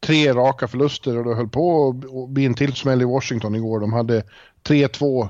[0.00, 3.80] tre raka förluster och det höll på att bli en till smäll i Washington igår.
[3.80, 4.22] De hade
[4.64, 5.28] 3-2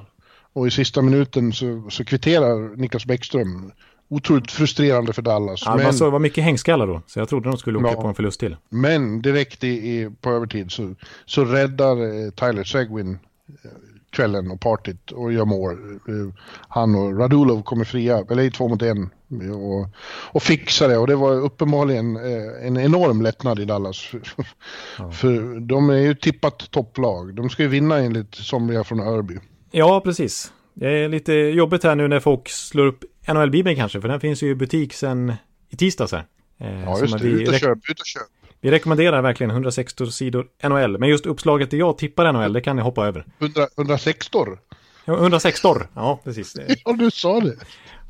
[0.53, 3.73] och i sista minuten så, så kvitterar Niklas Bäckström.
[4.13, 5.63] Otroligt frustrerande för Dallas.
[5.65, 8.09] Ja, men, det var mycket hängskallar då, så jag trodde de skulle åka ja, på
[8.09, 8.57] en förlust till.
[8.69, 10.95] Men direkt i, i, på övertid så,
[11.25, 13.71] så räddar eh, Tyler Seguin eh,
[14.11, 15.73] kvällen och partyt och gör mål.
[16.09, 16.35] Eh,
[16.69, 19.11] han och Radulov kommer fria, eller i två mot en
[19.53, 19.89] och,
[20.33, 22.17] och fixar det och det var uppenbarligen
[22.63, 24.11] en enorm lättnad i Dallas.
[24.99, 25.11] Ja.
[25.11, 27.35] För de är ju tippat topplag.
[27.35, 29.39] De ska ju vinna enligt somliga från Örby.
[29.71, 30.53] Ja, precis.
[30.75, 34.43] Det är lite jobbigt här nu när folk slår upp NHL-bibeln kanske, för den finns
[34.43, 35.33] ju i butik sen
[35.71, 36.27] i tisdags här.
[36.59, 37.29] Eh, ja, just det.
[37.29, 38.23] Ut och köp, ut och köp.
[38.61, 42.77] Vi rekommenderar verkligen 116 sidor NHL, men just uppslaget där jag tippar NHL, det kan
[42.77, 43.27] ni hoppa över.
[43.39, 44.59] 100, 116?
[45.05, 46.57] Ja, 116, ja precis.
[46.85, 47.57] ja, du sa det.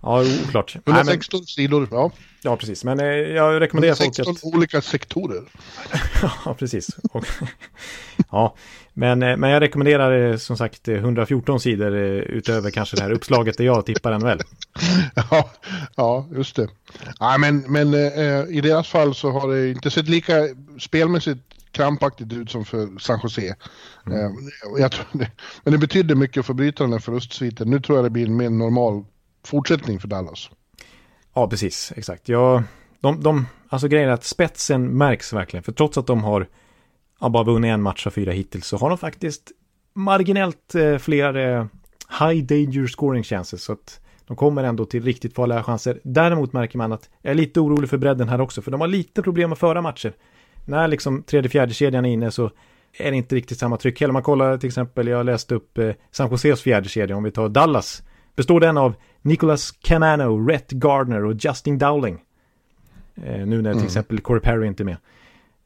[0.02, 0.76] Ja, oklart.
[0.86, 1.46] 116 men...
[1.46, 2.10] sidor, ja.
[2.42, 2.84] Ja, precis.
[2.84, 4.18] Men eh, jag rekommenderar folk att...
[4.18, 5.42] 116 olika sektorer.
[6.44, 6.96] ja, precis.
[8.30, 8.54] ja,
[8.92, 13.58] men, eh, men jag rekommenderar eh, som sagt 114 sidor utöver kanske det här uppslaget
[13.58, 14.40] där jag tippar NHL.
[15.30, 15.50] ja,
[15.96, 16.68] ja, just det.
[17.18, 20.34] Ja, men men eh, i deras fall så har det inte sett lika
[20.78, 21.40] spelmässigt
[21.72, 23.54] krampaktigt ut som för San Jose.
[24.06, 24.18] Mm.
[24.18, 24.30] Eh,
[24.78, 25.30] jag tror det,
[25.64, 27.70] men det betydde mycket för att bryta den förlustsviten.
[27.70, 29.04] Nu tror jag det blir en mer normal
[29.44, 30.50] fortsättning för Dallas.
[31.34, 31.92] Ja, precis.
[31.96, 32.28] Exakt.
[32.28, 32.62] Ja,
[33.00, 35.62] de, de, alltså grejen är att spetsen märks verkligen.
[35.62, 36.46] För trots att de har
[37.20, 39.52] ja, bara vunnit en match av fyra hittills så har de faktiskt
[39.94, 41.66] marginellt eh, fler eh,
[42.20, 43.64] high danger scoring chances.
[43.64, 46.00] Så att de kommer ändå till riktigt farliga chanser.
[46.04, 48.62] Däremot märker man att jag är lite orolig för bredden här också.
[48.62, 50.12] För de har lite problem att föra matcher.
[50.64, 52.50] När liksom tredje fjärde kedjan är inne så
[52.98, 54.00] är det inte riktigt samma tryck.
[54.00, 57.30] Heller man kollar till exempel, jag läste upp eh, San Joses fjärde kedja om vi
[57.30, 58.02] tar Dallas.
[58.36, 62.18] Består den av Nicholas Camano, Rhett Gardner och Justin Dowling.
[63.14, 63.84] Eh, nu när till mm.
[63.84, 64.96] exempel Corey Perry inte är med.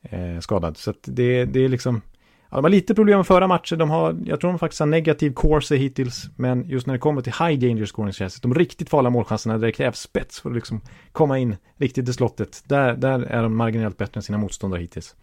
[0.03, 0.77] Eh, skadad.
[0.77, 2.01] Så att det, det är liksom...
[2.51, 3.77] Ja, de har lite problem med förra matcher.
[3.77, 6.31] De har, jag tror de faktiskt har negativ course hittills.
[6.37, 9.67] Men just när det kommer till high danger scoring chances, de riktigt farliga målchanserna där
[9.67, 10.81] det krävs spets för att liksom
[11.13, 12.63] komma in riktigt i slottet.
[12.67, 15.15] Där, där är de marginellt bättre än sina motståndare hittills.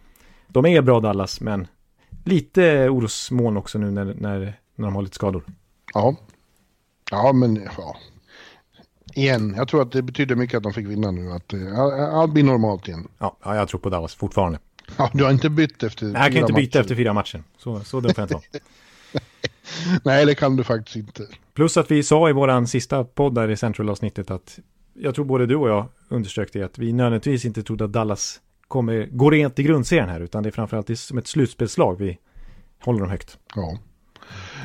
[0.47, 1.67] De är bra Dallas, men
[2.23, 4.39] lite orosmoln också nu när, när,
[4.75, 5.43] när de har lite skador.
[5.93, 6.15] Ja,
[7.13, 7.97] ja men ja,
[9.13, 11.31] igen, jag tror att det betyder mycket att de fick vinna nu.
[11.31, 11.79] Att uh,
[12.15, 13.07] allt blir normalt igen.
[13.19, 14.59] Ja, jag tror på Dallas fortfarande.
[14.97, 17.43] Ja, du har inte bytt efter Nej, jag kan inte byta efter fyra matcher.
[17.57, 18.59] Så, så dum får jag inte.
[20.03, 21.27] Nej, det kan du faktiskt inte.
[21.53, 24.59] Plus att vi sa i våran sista podd där i Central-avsnittet att
[24.93, 28.41] jag tror både du och jag underströk det att vi nödvändigtvis inte trodde att Dallas
[28.67, 32.17] kommer gå rent i grundserien här utan det är framförallt som ett slutspelslag vi
[32.79, 33.37] håller dem högt.
[33.55, 33.77] Ja.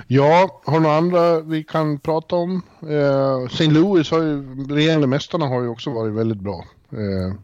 [0.07, 2.63] Ja, har några andra vi kan prata om?
[2.83, 3.67] Eh, St.
[3.67, 6.65] Louis har ju, regerande mästarna har ju också varit väldigt bra.
[6.93, 7.35] Eh,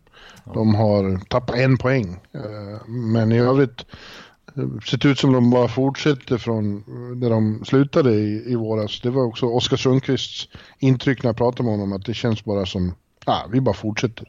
[0.54, 2.20] de har tappat en poäng.
[2.32, 3.86] Eh, men i övrigt
[4.56, 6.84] eh, sett ut som de bara fortsätter från
[7.20, 9.00] där de slutade i, i våras.
[9.00, 10.48] Det var också Oskar Sundqvists
[10.78, 12.94] intryck när jag pratade med honom att det känns bara som,
[13.26, 14.28] ja, vi bara fortsätter.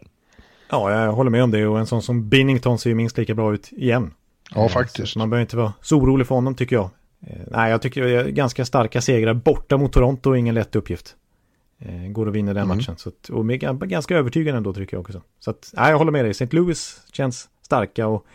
[0.69, 3.33] Ja, jag håller med om det och en sån som Binnington ser ju minst lika
[3.33, 4.13] bra ut igen.
[4.55, 5.13] Ja, eh, faktiskt.
[5.13, 6.89] Så man behöver inte vara så orolig för honom tycker jag.
[7.27, 10.75] Eh, nej, jag tycker det är ganska starka segrar borta mot Toronto och ingen lätt
[10.75, 11.15] uppgift.
[11.79, 12.77] Eh, går att vinna den mm.
[12.77, 12.97] matchen.
[12.97, 13.59] Så att, och med,
[13.89, 15.21] ganska övertygande ändå tycker jag också.
[15.39, 16.31] Så att, nej, jag håller med dig.
[16.31, 16.47] St.
[16.51, 18.25] Louis känns starka och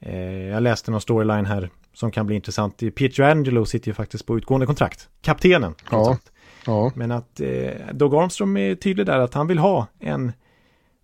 [0.00, 2.82] eh, jag läste någon storyline här som kan bli intressant.
[2.94, 5.08] Pietro Angelo sitter ju faktiskt på utgående kontrakt.
[5.20, 5.74] Kaptenen.
[5.90, 6.18] Ja.
[6.66, 6.92] ja.
[6.94, 10.32] Men att eh, Doug Armstrong är tydlig där att han vill ha en,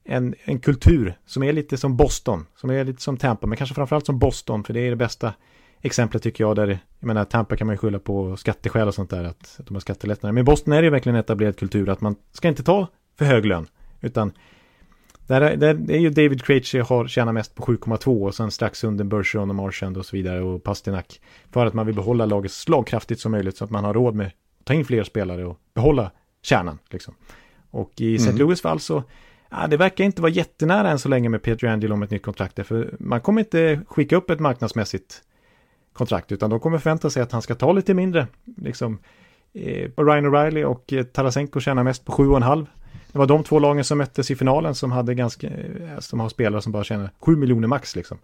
[0.04, 2.46] en, en kultur som är lite som Boston.
[2.56, 5.34] Som är lite som Tampa, men kanske framförallt som Boston, för det är det bästa
[5.84, 9.10] exemplet tycker jag där, jag menar Tampa kan man ju skylla på skatteskäl och sånt
[9.10, 10.32] där, att, de har skattelättnader.
[10.32, 12.86] Men i Boston är det ju verkligen etablerad kultur att man ska inte ta
[13.18, 13.66] för hög lön,
[14.00, 14.32] utan
[15.26, 18.84] där, är, där är ju David Krejci har tjänat mest på 7,2 och sen strax
[18.84, 21.20] under Bergeron och Marchand och så vidare och Pasternak.
[21.50, 24.26] För att man vill behålla laget slagkraftigt som möjligt så att man har råd med
[24.26, 24.32] att
[24.64, 26.10] ta in fler spelare och behålla
[26.42, 26.78] kärnan.
[26.90, 27.14] Liksom.
[27.70, 28.30] Och i St.
[28.30, 28.38] Mm.
[28.38, 29.02] Louis fall så,
[29.50, 32.22] ja, det verkar inte vara jättenära än så länge med Peter Angelo om ett nytt
[32.22, 32.66] kontrakt.
[32.66, 35.22] För man kommer inte skicka upp ett marknadsmässigt
[35.94, 38.26] kontrakt, utan de kommer förvänta sig att han ska ta lite mindre.
[38.56, 38.98] Liksom,
[39.52, 42.66] eh, Ryan O'Reilly och eh, Tarasenko tjänar mest på 7,5.
[43.12, 46.28] Det var de två lagen som möttes i finalen som hade ganska, eh, som har
[46.28, 48.18] spelare som bara tjänar 7 miljoner max liksom.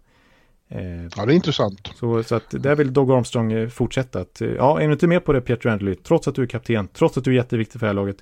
[0.69, 1.91] Eh, ja, det är intressant.
[1.95, 4.19] Så, så att där vill Doug Armstrong fortsätta.
[4.19, 6.87] Att, ja, är du inte med på det Peter Andley, trots att du är kapten,
[6.87, 8.17] trots att du är jätteviktig för det här laget,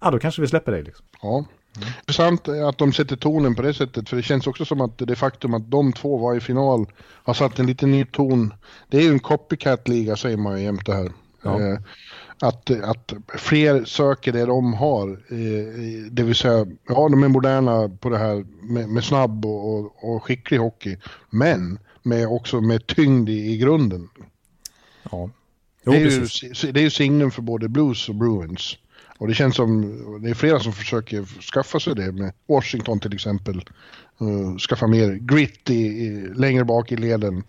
[0.00, 1.06] ja, då kanske vi släpper dig liksom.
[1.22, 1.44] Ja.
[1.76, 1.88] Mm.
[1.98, 5.16] Intressant att de sätter tonen på det sättet, för det känns också som att det
[5.16, 8.54] faktum att de två var i final har satt en lite ny ton.
[8.88, 11.12] Det är ju en copycat-liga säger man ju jämt det här.
[11.42, 11.60] Ja.
[11.60, 11.78] Eh,
[12.40, 17.88] att, att fler söker det de har, eh, det vill säga, ja de är moderna
[17.88, 20.96] på det här med, med snabb och, och, och, skicklig hockey,
[21.30, 24.08] men med, också med tyngd i, i grunden.
[25.10, 25.30] Ja.
[25.86, 26.10] Jo, det, är
[26.64, 28.76] ju, det är ju signum för både Blues och Bruins.
[29.18, 29.82] Och det känns som,
[30.22, 33.64] det är flera som försöker skaffa sig det med Washington till exempel.
[34.22, 37.42] Uh, skaffa mer grit i, i, längre bak i leden.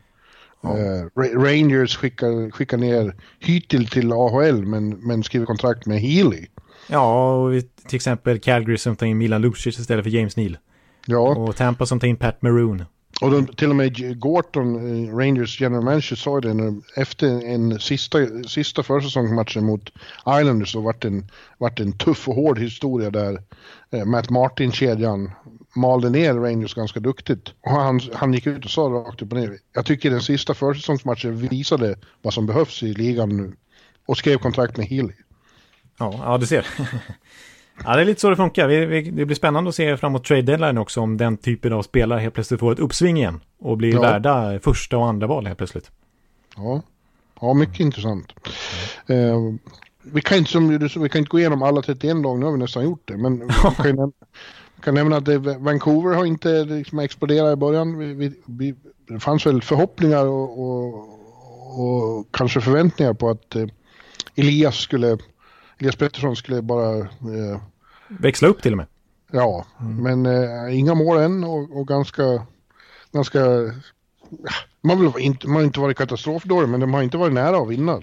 [0.62, 0.70] Ja.
[0.70, 6.48] Uh, Rangers skickar, skickar ner Hytil till AHL men, men skriver kontrakt med Healy.
[6.88, 7.52] Ja, och
[7.88, 10.58] till exempel Calgary som tar in Milan Lucic istället för James Neal.
[11.06, 11.36] Ja.
[11.36, 12.86] Och Tampa som tar in Pat Maroon.
[13.22, 17.80] Och de, till och med Gorton, eh, Rangers general manager, sa det när, efter en
[17.80, 19.90] sista, sista försäsongsmatchen mot
[20.40, 23.42] Islanders så vart det en, vart en tuff och hård historia där
[23.92, 25.32] eh, Matt Martin-kedjan
[25.76, 27.54] malde ner Rangers ganska duktigt.
[27.62, 30.54] Och han, han gick ut och sa rakt upp och ner, jag tycker den sista
[30.54, 33.54] försäsongsmatchen visade vad som behövs i ligan nu.
[34.06, 35.14] Och skrev kontrakt med Healy.
[35.98, 36.68] Ja, ja du ser.
[37.84, 38.68] Ja, det är lite så det funkar.
[38.68, 41.82] Vi, vi, det blir spännande att se framåt trade deadline också om den typen av
[41.82, 44.02] spelare helt plötsligt får ett uppsving igen och blir ja.
[44.02, 45.92] värda första och andra val helt plötsligt.
[46.56, 46.82] Ja,
[47.42, 48.34] ja mycket intressant.
[49.08, 49.38] Eh,
[50.04, 52.54] vi, kan inte, som du vi kan inte gå igenom alla 31 lag, nu har
[52.54, 54.12] vi nästan gjort det, men kan,
[54.82, 58.18] kan nämna att det, Vancouver har inte liksom exploderat i början.
[58.18, 58.76] Vi, vi,
[59.08, 60.94] det fanns väl förhoppningar och, och,
[61.80, 63.66] och kanske förväntningar på att eh,
[64.36, 65.18] Elias skulle
[65.78, 66.98] Elias Pettersson skulle bara...
[66.98, 67.62] Eh,
[68.08, 68.88] Växla upp till och med.
[69.32, 70.04] Ja, mm.
[70.04, 72.24] men eh, inga mål än och, och ganska...
[73.12, 73.40] ganska
[74.82, 77.70] man, vill inte, man har inte varit katastrofdålig, men de har inte varit nära att
[77.70, 78.02] vinna.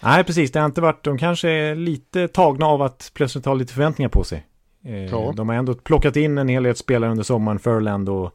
[0.00, 0.52] Nej, precis.
[0.52, 1.04] Det har inte varit...
[1.04, 4.46] De kanske är lite tagna av att plötsligt ha lite förväntningar på sig.
[4.84, 5.32] Eh, ja.
[5.36, 7.58] De har ändå plockat in en hel del spelare under sommaren.
[7.58, 8.34] Furland och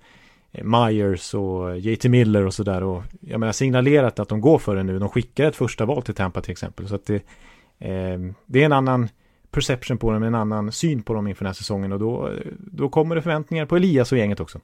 [0.52, 2.84] eh, Myers och JT Miller och sådär.
[2.84, 5.00] Och jag menar signalerat att de går för det nu.
[5.00, 6.88] De skickar ett första val till Tampa till exempel.
[6.88, 7.24] Så att det, Eh,
[8.46, 9.10] det är en annan
[9.52, 12.90] perception på dem, en annan syn på dem inför den här säsongen och då, då
[12.90, 14.60] kommer det förväntningar på Elias och gänget också.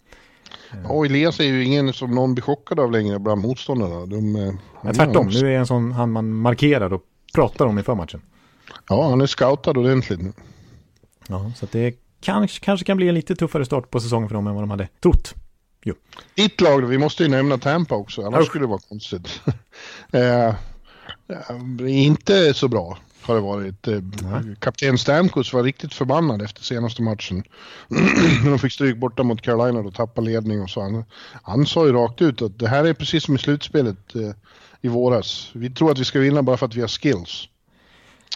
[0.84, 4.06] Ja, Elias är ju ingen som någon blir chockad av längre bland motståndarna.
[4.06, 4.54] De, eh,
[4.84, 7.04] ja, tvärtom, nu är en sån han man markerar och
[7.36, 8.22] pratar om inför matchen.
[8.90, 10.34] Ja, han är scoutad ordentligt nu.
[11.28, 14.48] Ja, så det kanske, kanske kan bli en lite tuffare start på säsongen för dem
[14.48, 15.34] än vad de hade trott.
[15.84, 15.96] Jo.
[16.36, 18.48] Ditt lag, vi måste ju nämna Tampa också, annars Usch.
[18.48, 19.42] skulle det vara konstigt.
[21.28, 23.88] eh, inte så bra har det varit.
[23.88, 24.56] Mm.
[24.60, 27.44] Kapten Stamkos var riktigt förbannad efter senaste matchen.
[27.88, 30.82] När de fick stryk borta mot Carolina och tappade ledning och så.
[30.82, 31.06] Han,
[31.44, 34.32] han sa ju rakt ut att det här är precis som i slutspelet eh,
[34.82, 35.50] i våras.
[35.54, 37.48] Vi tror att vi ska vinna bara för att vi har skills.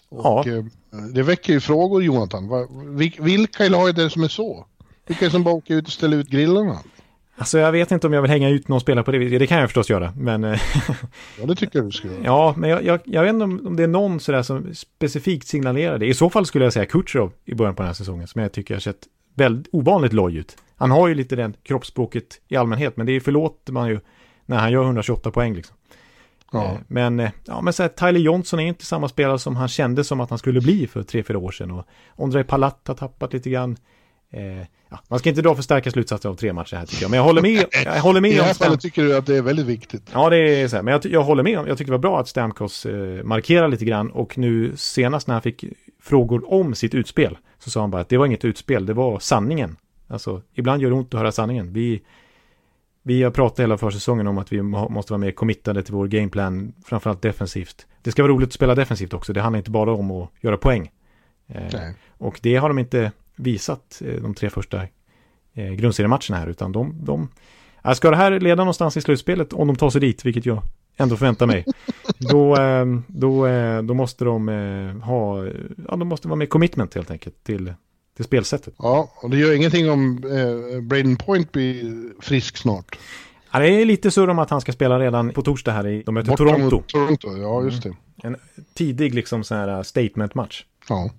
[0.10, 0.48] Och, ja.
[0.48, 0.64] eh,
[1.14, 2.48] det väcker ju frågor Jonathan.
[2.48, 2.68] Va,
[3.20, 4.66] vilka i laget är det som är så?
[5.08, 6.80] Vilka är det som bara åker ut och ställer ut grillarna?
[7.40, 9.40] Alltså jag vet inte om jag vill hänga ut någon spelare på det viset.
[9.40, 10.14] Det kan jag förstås göra.
[10.18, 10.44] Men...
[10.44, 10.60] Eh,
[11.40, 12.22] ja, det tycker jag du ska göra.
[12.24, 15.48] Ja, men jag, jag, jag vet inte om, om det är någon sådär som specifikt
[15.48, 16.06] signalerar det.
[16.06, 18.28] I så fall skulle jag säga Kutjerov i början på den här säsongen.
[18.28, 20.58] Som jag tycker har sett väldigt ovanligt loj ut.
[20.76, 22.98] Han har ju lite den kroppsspråket i allmänhet.
[22.98, 24.00] Men det förlåter man ju
[24.46, 25.76] när han gör 128 poäng liksom.
[26.52, 26.66] Ja.
[26.66, 29.68] Eh, men, eh, ja, men så här, Tyler Johnson är inte samma spelare som han
[29.68, 31.72] kände som att han skulle bli för tre fyra år sedan.
[31.72, 31.86] Och
[32.16, 33.78] Ondrej Palat har tappat lite grann.
[34.32, 37.12] Eh, ja, man ska inte dra för starka slutsatser av tre matcher här tycker jag.
[37.12, 37.66] Men jag håller med.
[37.86, 40.10] Jag håller med I det här fallet tycker du att det är väldigt viktigt.
[40.14, 40.84] Ja, det är så här.
[40.84, 41.68] Men jag, jag håller med.
[41.68, 44.12] Jag tycker det var bra att Stamkos eh, markerar lite grann.
[44.12, 45.66] Och nu senast när han fick
[46.02, 49.20] frågor om sitt utspel så sa han bara att det var inget utspel, det var
[49.20, 49.78] sanningen.
[50.08, 51.74] Alltså, ibland gör det ont att höra sanningen.
[51.74, 52.02] Vi,
[53.04, 56.74] vi har pratat hela försäsongen om att vi måste vara mer committade till vår gameplan,
[56.86, 57.88] framförallt defensivt.
[58.02, 59.34] Det ska vara roligt att spela defensivt också.
[59.34, 60.92] Det handlar inte bara om att göra poäng.
[61.48, 61.80] Eh,
[62.18, 64.82] och det har de inte visat eh, de tre första
[65.54, 67.30] eh, grundseriematcherna här, utan de, de
[67.96, 70.62] ska det här leda någonstans i slutspelet, om de tar sig dit, vilket jag
[70.98, 71.66] ändå förvänta mig.
[72.18, 73.48] då, eh, då,
[73.84, 74.48] då måste de
[75.04, 75.46] ha,
[75.88, 77.74] ja, de måste vara med commitment helt enkelt till,
[78.16, 78.74] till spelsättet.
[78.78, 82.98] Ja, och det gör ingenting om eh, Braden Point blir frisk snart.
[83.52, 86.04] Ja, det är lite surr om att han ska spela redan på torsdag här i,
[86.06, 86.84] de möter Borta Toronto.
[86.88, 87.96] Toronto, ja just det.
[88.24, 88.36] En
[88.74, 90.66] tidig liksom så här statement-match.
[90.90, 91.10] Ja.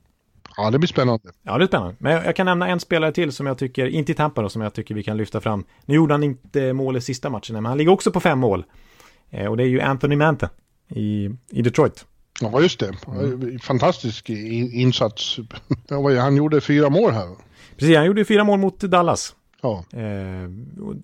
[0.59, 1.29] Ja, det blir spännande.
[1.43, 1.95] Ja, det är spännande.
[1.99, 4.49] Men jag, jag kan nämna en spelare till som jag tycker, inte i Tampa då,
[4.49, 5.65] som jag tycker vi kan lyfta fram.
[5.85, 8.65] Nu gjorde han inte mål i sista matchen, men han ligger också på fem mål.
[9.31, 10.51] Eh, och det är ju Anthony Manta
[10.89, 12.05] i, i Detroit.
[12.41, 12.93] Ja, just det.
[13.63, 15.37] Fantastisk i- insats.
[16.21, 17.29] Han gjorde fyra mål här.
[17.77, 19.35] Precis, han gjorde fyra mål mot Dallas.
[19.63, 20.49] Ja, Eh,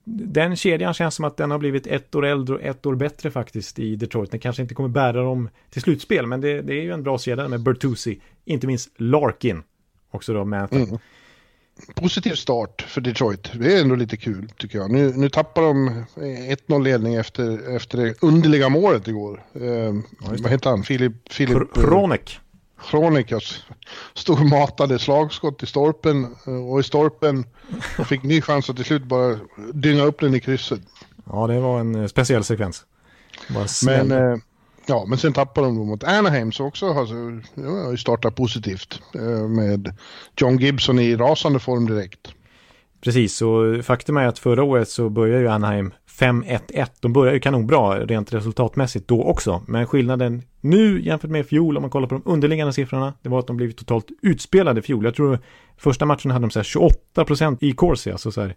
[0.04, 3.30] den kedjan känns som att den har blivit ett år äldre och ett år bättre
[3.30, 4.30] faktiskt i Detroit.
[4.30, 7.18] Den kanske inte kommer bära dem till slutspel, men det, det är ju en bra
[7.18, 9.62] kedja med Bertuzzi, inte minst Larkin,
[10.10, 10.76] också då Manta.
[10.76, 10.98] Mm.
[11.94, 13.50] positiv start för Detroit.
[13.54, 14.90] Det är ändå lite kul tycker jag.
[14.90, 19.42] Nu, nu tappar de eh, 1-0 ledning efter, efter det underliga målet igår.
[19.54, 19.94] Eh,
[20.40, 20.82] vad heter han?
[20.82, 21.32] Filip...
[21.32, 21.80] Filip Hr-
[22.90, 23.26] Hronek.
[23.28, 23.64] Chronikas
[24.14, 27.44] stod och matade slagskott i stolpen eh, och i stolpen
[27.98, 29.38] och fick ny chans att till slut bara
[29.72, 30.80] dynga upp den i krysset.
[31.32, 32.84] Ja, det var en eh, speciell sekvens.
[33.86, 34.36] Men, eh,
[34.86, 38.34] ja, men sen tappade de mot Anaheim som också har så- ja, har ju startat
[38.34, 39.00] positivt
[39.48, 39.94] med
[40.36, 42.28] John Gibson i rasande form direkt.
[43.00, 46.86] Precis, och faktum är att förra året så började ju Anaheim 5-1-1.
[47.00, 49.62] De började ju kanonbra rent resultatmässigt då också.
[49.66, 53.28] Men skillnaden nu jämfört med i fjol, om man kollar på de underliggande siffrorna, det
[53.28, 55.04] var att de blivit totalt utspelade i fjol.
[55.04, 55.38] Jag tror
[55.76, 58.54] första matchen hade de så här 28% i Corsi, alltså så här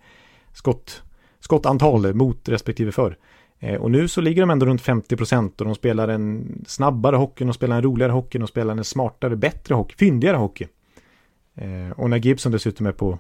[0.53, 1.03] skott,
[1.39, 3.17] skottantal mot respektive för.
[3.59, 7.43] Eh, och nu så ligger de ändå runt 50% och de spelar en snabbare hockey,
[7.43, 10.67] de spelar en roligare hockey, de spelar en smartare, bättre hockey, fyndigare hockey.
[11.55, 13.19] Eh, och när Gibson dessutom är på,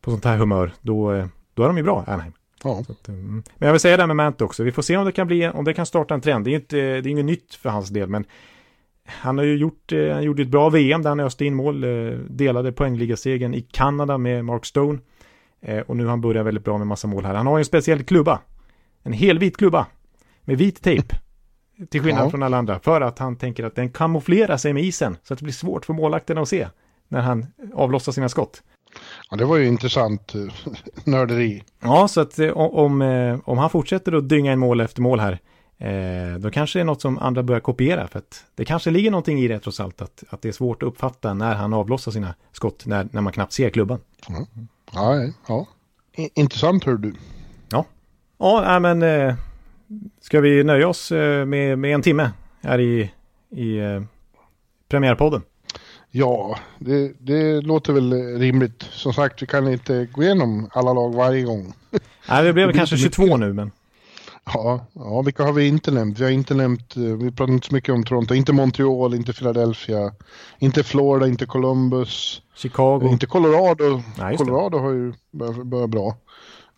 [0.00, 2.32] på sånt här humör, då, eh, då är de ju bra, Anaheim.
[2.64, 2.84] Ja.
[2.88, 3.42] Att, mm.
[3.56, 4.62] Men jag vill säga det här med Mant också.
[4.62, 6.44] Vi får se om det kan bli, om det kan starta en trend.
[6.44, 8.24] Det är inte, det är inget nytt för hans del, men
[9.04, 11.84] han har ju gjort, eh, han gjorde ett bra VM där han öste in mål,
[11.84, 14.98] eh, delade poängligasegern i Kanada med Mark Stone.
[15.60, 17.34] Eh, och nu har han börjat väldigt bra med massa mål här.
[17.34, 18.40] Han har ju en speciell klubba,
[19.02, 19.86] en helvit klubba
[20.44, 21.16] med vit tejp.
[21.90, 22.30] Till skillnad Ja.
[22.30, 25.38] från alla andra, för att han tänker att den kamouflerar sig med isen, så att
[25.38, 26.68] det blir svårt för målakterna att se
[27.08, 28.62] när han avlossar sina skott.
[29.30, 30.40] Ja, det var ju intressant eh,
[31.04, 31.64] nörderi.
[31.80, 35.20] Ja, så att eh, om, eh, om han fortsätter att dynga in mål efter mål
[35.20, 35.38] här,
[36.38, 38.08] då kanske det är något som andra börjar kopiera.
[38.08, 40.82] För att det kanske ligger någonting i det trots allt, att, att det är svårt
[40.82, 43.98] att uppfatta när han avlossar sina skott, när, när man knappt ser klubban.
[44.94, 45.16] Ja,
[45.48, 45.66] ja.
[46.16, 47.14] I- Intressant hör du.
[47.68, 47.84] Ja,
[48.38, 49.04] ja men
[50.20, 51.10] ska vi nöja oss
[51.46, 52.30] med, med en timme
[52.62, 53.10] här i,
[53.50, 53.78] i
[54.88, 55.42] premiärpodden?
[56.10, 58.82] Ja, det, det låter väl rimligt.
[58.82, 61.72] Som sagt, vi kan inte gå igenom alla lag varje gång.
[62.28, 63.70] Nej, det blev Det kanske inte 22 nu, men
[64.54, 66.18] Ja, ja, vilka har vi inte nämnt?
[66.18, 69.32] Vi har inte nämnt, eh, vi pratar inte så mycket om Toronto, inte Montreal, inte
[69.32, 70.12] Philadelphia,
[70.58, 73.08] inte Florida, inte Columbus, Chicago.
[73.10, 74.02] inte Colorado.
[74.18, 74.36] Nej.
[74.36, 76.16] Colorado har ju börjat börjat bra.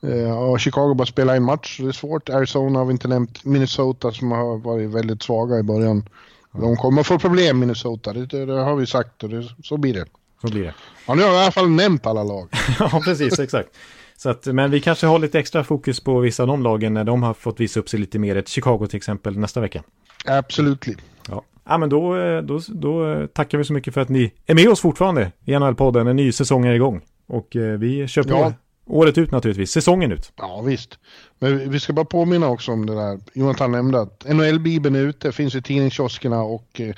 [0.02, 2.28] Eh, Ja, Chicago bara spelar en match, så det är svårt.
[2.28, 3.44] Arizona har vi inte nämnt.
[3.44, 6.08] Minnesota som har varit väldigt svaga i början.
[6.52, 10.04] De kommer få problem Minnesota, det, det, har vi sagt och det, så blir det.
[10.40, 10.74] Så blir det.
[11.06, 12.48] Ja, nu har vi i alla fall nämnt alla lag.
[12.78, 13.68] ja, precis, exakt.
[14.16, 17.04] Så att, men vi kanske har lite extra fokus på vissa av de lagen när
[17.04, 18.36] de har fått visa upp sig lite mer.
[18.36, 19.82] Ett Chicago till exempel nästa vecka.
[20.26, 20.94] Absolutely.
[21.28, 24.68] Ja, ja men då, då, då tackar vi så mycket för att ni är med
[24.68, 26.08] oss fortfarande i NHL-podden.
[26.08, 27.00] En ny säsong är igång.
[27.26, 28.52] Och eh, vi kör på Ja.
[28.90, 30.32] Året ut naturligtvis, säsongen ut.
[30.36, 30.98] Ja visst.
[31.38, 33.20] Men vi- ska bara påminna också om det där.
[33.34, 36.94] Jonathan nämnde att NHL-bibeln är ute, finns i tidningskioskerna och eh,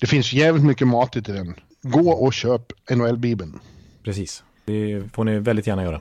[0.00, 1.54] det finns jävligt mycket mat i till den.
[1.82, 3.60] Gå och köp NHL-bibeln.
[4.04, 6.00] Precis, det får ni väldigt gärna göra.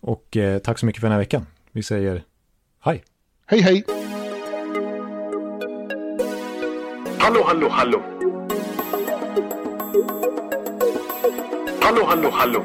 [0.00, 1.46] Och eh, tack så mycket för den här veckan.
[1.72, 2.22] Vi säger
[2.80, 3.04] hej.
[3.46, 3.84] Hej hej!
[7.18, 8.02] Hallå, hallå, hallå.
[11.80, 12.64] Hallå, hallå, hallå.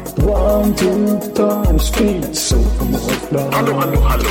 [0.17, 3.53] One, two, time, speed, supermorgonsplan.
[3.53, 4.29] Hallå, hallå, hallå.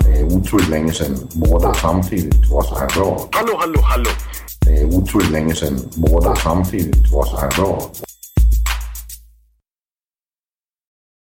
[0.00, 3.28] Det är otroligt länge sedan båda samtidigt var så här bra.
[3.32, 4.10] Hallå, hallå, hallå.
[4.60, 7.90] Det är otroligt länge sedan båda samtidigt var så här bra.